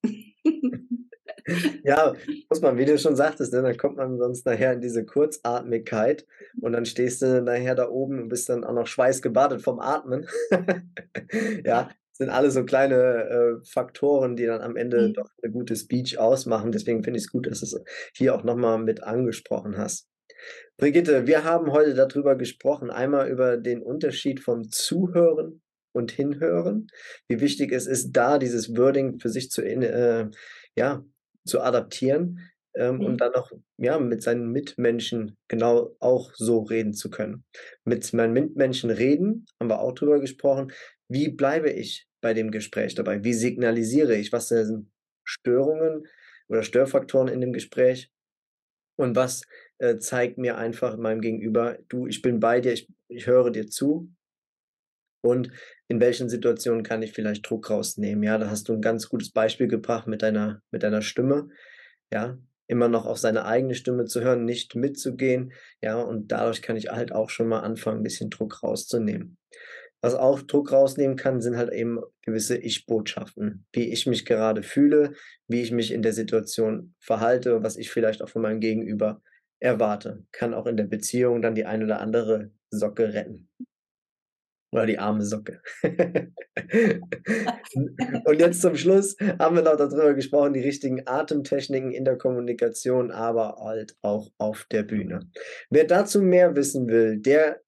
ja, 1.83 2.13
muss 2.49 2.61
man, 2.61 2.77
wie 2.77 2.85
du 2.85 2.97
schon 2.97 3.15
sagtest, 3.15 3.53
ne, 3.53 3.61
dann 3.61 3.77
kommt 3.77 3.97
man 3.97 4.17
sonst 4.17 4.45
nachher 4.45 4.73
in 4.73 4.81
diese 4.81 5.05
Kurzatmigkeit 5.05 6.25
und 6.61 6.73
dann 6.73 6.85
stehst 6.85 7.21
du 7.21 7.41
nachher 7.41 7.75
da 7.75 7.89
oben 7.89 8.21
und 8.21 8.29
bist 8.29 8.49
dann 8.49 8.63
auch 8.63 8.73
noch 8.73 8.87
schweißgebadet 8.87 9.61
vom 9.61 9.79
Atmen. 9.79 10.27
ja, 11.65 11.89
sind 12.13 12.29
alle 12.29 12.51
so 12.51 12.63
kleine 12.63 12.95
äh, 12.95 13.65
Faktoren, 13.65 14.35
die 14.35 14.45
dann 14.45 14.61
am 14.61 14.75
Ende 14.75 15.09
mhm. 15.09 15.13
doch 15.13 15.29
eine 15.41 15.51
gute 15.51 15.75
Speech 15.75 16.19
ausmachen. 16.19 16.71
Deswegen 16.71 17.03
finde 17.03 17.17
ich 17.17 17.25
es 17.25 17.31
gut, 17.31 17.47
dass 17.47 17.59
du 17.59 17.65
es 17.65 17.83
hier 18.13 18.35
auch 18.35 18.43
nochmal 18.43 18.77
mit 18.77 19.03
angesprochen 19.03 19.77
hast. 19.77 20.10
Brigitte, 20.77 21.27
wir 21.27 21.43
haben 21.43 21.71
heute 21.71 21.93
darüber 21.93 22.35
gesprochen, 22.35 22.89
einmal 22.89 23.29
über 23.29 23.57
den 23.57 23.81
Unterschied 23.81 24.39
vom 24.39 24.69
Zuhören 24.69 25.61
und 25.93 26.11
Hinhören, 26.11 26.87
wie 27.27 27.41
wichtig 27.41 27.71
es 27.71 27.87
ist, 27.87 28.11
da 28.13 28.37
dieses 28.39 28.75
Wording 28.75 29.19
für 29.19 29.29
sich 29.29 29.51
zu, 29.51 29.61
äh, 29.61 30.29
ja, 30.75 31.03
zu 31.45 31.61
adaptieren 31.61 32.39
ähm, 32.75 32.97
mhm. 32.97 33.05
und 33.05 33.21
dann 33.21 33.33
auch 33.33 33.51
ja, 33.77 33.99
mit 33.99 34.23
seinen 34.23 34.51
Mitmenschen 34.51 35.37
genau 35.47 35.95
auch 35.99 36.31
so 36.35 36.61
reden 36.61 36.93
zu 36.93 37.09
können. 37.09 37.43
Mit 37.83 38.11
meinen 38.13 38.33
Mitmenschen 38.33 38.89
reden, 38.89 39.45
haben 39.59 39.69
wir 39.69 39.81
auch 39.81 39.93
drüber 39.93 40.19
gesprochen, 40.19 40.71
wie 41.09 41.29
bleibe 41.29 41.69
ich 41.69 42.07
bei 42.21 42.33
dem 42.33 42.51
Gespräch 42.51 42.95
dabei? 42.95 43.23
Wie 43.23 43.33
signalisiere 43.33 44.15
ich? 44.15 44.31
Was 44.31 44.47
sind 44.47 44.89
Störungen 45.25 46.07
oder 46.47 46.63
Störfaktoren 46.63 47.27
in 47.27 47.41
dem 47.41 47.51
Gespräch? 47.51 48.11
Und 48.95 49.15
was 49.15 49.41
äh, 49.81 49.97
zeigt 49.97 50.37
mir 50.37 50.57
einfach 50.57 50.95
meinem 50.95 51.21
Gegenüber, 51.21 51.79
du, 51.89 52.05
ich 52.05 52.21
bin 52.21 52.39
bei 52.39 52.61
dir, 52.61 52.71
ich, 52.71 52.87
ich 53.07 53.25
höre 53.25 53.49
dir 53.49 53.67
zu. 53.67 54.11
Und 55.23 55.51
in 55.87 55.99
welchen 55.99 56.29
Situationen 56.29 56.83
kann 56.83 57.01
ich 57.01 57.13
vielleicht 57.13 57.49
Druck 57.49 57.69
rausnehmen? 57.69 58.23
Ja, 58.23 58.37
da 58.37 58.49
hast 58.49 58.69
du 58.69 58.73
ein 58.73 58.81
ganz 58.81 59.09
gutes 59.09 59.31
Beispiel 59.31 59.67
gebracht 59.67 60.07
mit 60.07 60.21
deiner, 60.21 60.61
mit 60.69 60.83
deiner 60.83 61.01
Stimme. 61.01 61.49
Ja, 62.11 62.37
immer 62.67 62.89
noch 62.89 63.07
auf 63.07 63.17
seine 63.17 63.45
eigene 63.45 63.73
Stimme 63.73 64.05
zu 64.05 64.21
hören, 64.21 64.45
nicht 64.45 64.75
mitzugehen. 64.75 65.51
Ja, 65.81 65.99
und 65.99 66.31
dadurch 66.31 66.61
kann 66.61 66.77
ich 66.77 66.89
halt 66.89 67.11
auch 67.11 67.31
schon 67.31 67.47
mal 67.47 67.61
anfangen, 67.61 68.01
ein 68.01 68.03
bisschen 68.03 68.29
Druck 68.29 68.61
rauszunehmen. 68.61 69.37
Was 69.99 70.13
auch 70.13 70.41
Druck 70.41 70.71
rausnehmen 70.71 71.15
kann, 71.15 71.41
sind 71.41 71.57
halt 71.57 71.71
eben 71.71 71.99
gewisse 72.21 72.57
Ich-Botschaften, 72.57 73.65
wie 73.73 73.91
ich 73.91 74.05
mich 74.05 74.25
gerade 74.25 74.61
fühle, 74.63 75.13
wie 75.47 75.61
ich 75.61 75.71
mich 75.71 75.91
in 75.91 76.01
der 76.01 76.13
Situation 76.13 76.93
verhalte, 76.99 77.63
was 77.63 77.77
ich 77.77 77.91
vielleicht 77.91 78.21
auch 78.21 78.29
von 78.29 78.41
meinem 78.41 78.59
Gegenüber 78.59 79.21
erwarte, 79.61 80.25
kann 80.31 80.53
auch 80.53 80.65
in 80.65 80.75
der 80.75 80.85
Beziehung 80.85 81.41
dann 81.41 81.55
die 81.55 81.65
ein 81.65 81.83
oder 81.83 82.01
andere 82.01 82.51
Socke 82.71 83.13
retten. 83.13 83.49
Oder 84.73 84.85
die 84.85 84.99
arme 84.99 85.23
Socke. 85.23 85.61
und 88.25 88.39
jetzt 88.39 88.61
zum 88.61 88.75
Schluss 88.77 89.17
haben 89.37 89.57
wir 89.57 89.63
noch 89.63 89.75
darüber 89.75 90.13
gesprochen, 90.13 90.53
die 90.53 90.61
richtigen 90.61 91.05
Atemtechniken 91.05 91.91
in 91.91 92.05
der 92.05 92.17
Kommunikation, 92.17 93.11
aber 93.11 93.57
halt 93.59 93.97
auch 94.01 94.31
auf 94.37 94.65
der 94.71 94.83
Bühne. 94.83 95.29
Wer 95.69 95.83
dazu 95.83 96.21
mehr 96.21 96.55
wissen 96.55 96.87
will, 96.87 97.17
der 97.19 97.61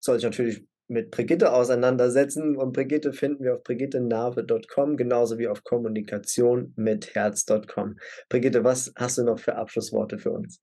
soll 0.00 0.16
sich 0.16 0.24
natürlich 0.24 0.66
mit 0.88 1.10
Brigitte 1.10 1.52
auseinandersetzen. 1.52 2.56
Und 2.56 2.72
Brigitte 2.72 3.12
finden 3.12 3.44
wir 3.44 3.56
auf 3.56 3.62
brigittenave.com, 3.62 4.96
genauso 4.96 5.38
wie 5.38 5.48
auf 5.48 5.64
kommunikation 5.64 6.72
mit 6.76 7.14
herz.com. 7.14 7.96
Brigitte, 8.30 8.64
was 8.64 8.92
hast 8.96 9.18
du 9.18 9.24
noch 9.24 9.38
für 9.38 9.56
Abschlussworte 9.56 10.18
für 10.18 10.32
uns? 10.32 10.60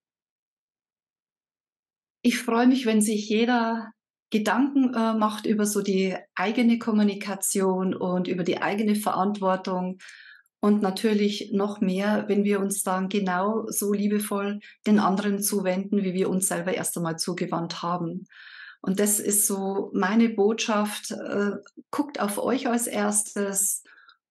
Ich 2.26 2.42
freue 2.42 2.68
mich, 2.68 2.86
wenn 2.86 3.02
sich 3.02 3.28
jeder 3.28 3.92
Gedanken 4.30 4.94
äh, 4.94 5.14
macht 5.14 5.46
über 5.46 5.66
so 5.66 5.82
die 5.82 6.16
eigene 6.36 6.80
Kommunikation 6.80 7.94
und 7.94 8.30
über 8.30 8.44
die 8.44 8.62
eigene 8.62 8.96
Verantwortung. 8.96 10.00
Und 10.62 10.82
natürlich 10.82 11.52
noch 11.52 11.82
mehr, 11.82 12.24
wenn 12.30 12.46
wir 12.46 12.62
uns 12.62 12.82
dann 12.82 13.10
genau 13.10 13.66
so 13.68 13.92
liebevoll 13.92 14.62
den 14.88 15.00
anderen 15.00 15.44
zuwenden, 15.44 16.04
wie 16.04 16.14
wir 16.14 16.30
uns 16.30 16.48
selber 16.48 16.74
erst 16.74 16.96
einmal 16.96 17.20
zugewandt 17.20 17.84
haben. 17.84 18.26
Und 18.80 19.02
das 19.02 19.20
ist 19.20 19.46
so 19.46 19.92
meine 19.94 20.30
Botschaft. 20.30 21.12
Äh, 21.12 21.58
guckt 21.92 22.22
auf 22.22 22.38
euch 22.38 22.70
als 22.70 22.88
erstes 22.88 23.84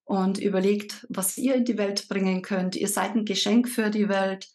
und 0.03 0.39
überlegt, 0.39 1.05
was 1.09 1.37
ihr 1.37 1.53
in 1.53 1.65
die 1.65 1.77
Welt 1.77 2.07
bringen 2.09 2.41
könnt. 2.41 2.75
Ihr 2.75 2.87
seid 2.87 3.13
ein 3.13 3.25
Geschenk 3.25 3.69
für 3.69 3.91
die 3.91 4.09
Welt, 4.09 4.49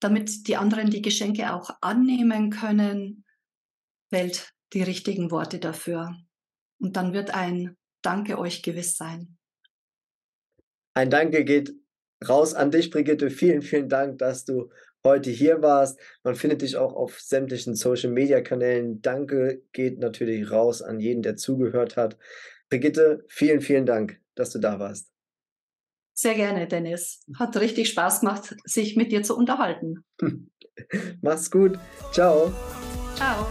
damit 0.00 0.46
die 0.48 0.56
anderen 0.56 0.90
die 0.90 1.02
Geschenke 1.02 1.52
auch 1.52 1.70
annehmen 1.80 2.50
können. 2.50 3.24
Wählt 4.10 4.52
die 4.72 4.82
richtigen 4.82 5.30
Worte 5.30 5.58
dafür. 5.58 6.16
Und 6.80 6.96
dann 6.96 7.12
wird 7.12 7.34
ein 7.34 7.76
Danke 8.02 8.38
euch 8.38 8.62
gewiss 8.62 8.96
sein. 8.96 9.36
Ein 10.94 11.10
Danke 11.10 11.44
geht 11.44 11.74
raus 12.26 12.54
an 12.54 12.70
dich, 12.70 12.90
Brigitte. 12.90 13.30
Vielen, 13.30 13.62
vielen 13.62 13.88
Dank, 13.88 14.18
dass 14.18 14.44
du 14.44 14.70
heute 15.04 15.30
hier 15.30 15.62
warst. 15.62 15.98
Man 16.22 16.34
findet 16.34 16.62
dich 16.62 16.76
auch 16.76 16.94
auf 16.94 17.20
sämtlichen 17.20 17.74
Social 17.74 18.10
Media 18.10 18.40
Kanälen. 18.40 19.00
Danke 19.02 19.62
geht 19.72 19.98
natürlich 19.98 20.50
raus 20.50 20.82
an 20.82 21.00
jeden, 21.00 21.22
der 21.22 21.36
zugehört 21.36 21.96
hat. 21.96 22.16
Brigitte, 22.68 23.24
vielen, 23.28 23.60
vielen 23.60 23.86
Dank, 23.86 24.20
dass 24.34 24.50
du 24.50 24.58
da 24.58 24.78
warst. 24.78 25.10
Sehr 26.20 26.34
gerne, 26.34 26.66
Dennis. 26.66 27.20
Hat 27.38 27.56
richtig 27.58 27.90
Spaß 27.90 28.20
gemacht, 28.20 28.56
sich 28.64 28.96
mit 28.96 29.12
dir 29.12 29.22
zu 29.22 29.36
unterhalten. 29.36 30.02
Mach's 31.22 31.48
gut. 31.48 31.78
Ciao. 32.10 32.52
Ciao. 33.14 33.46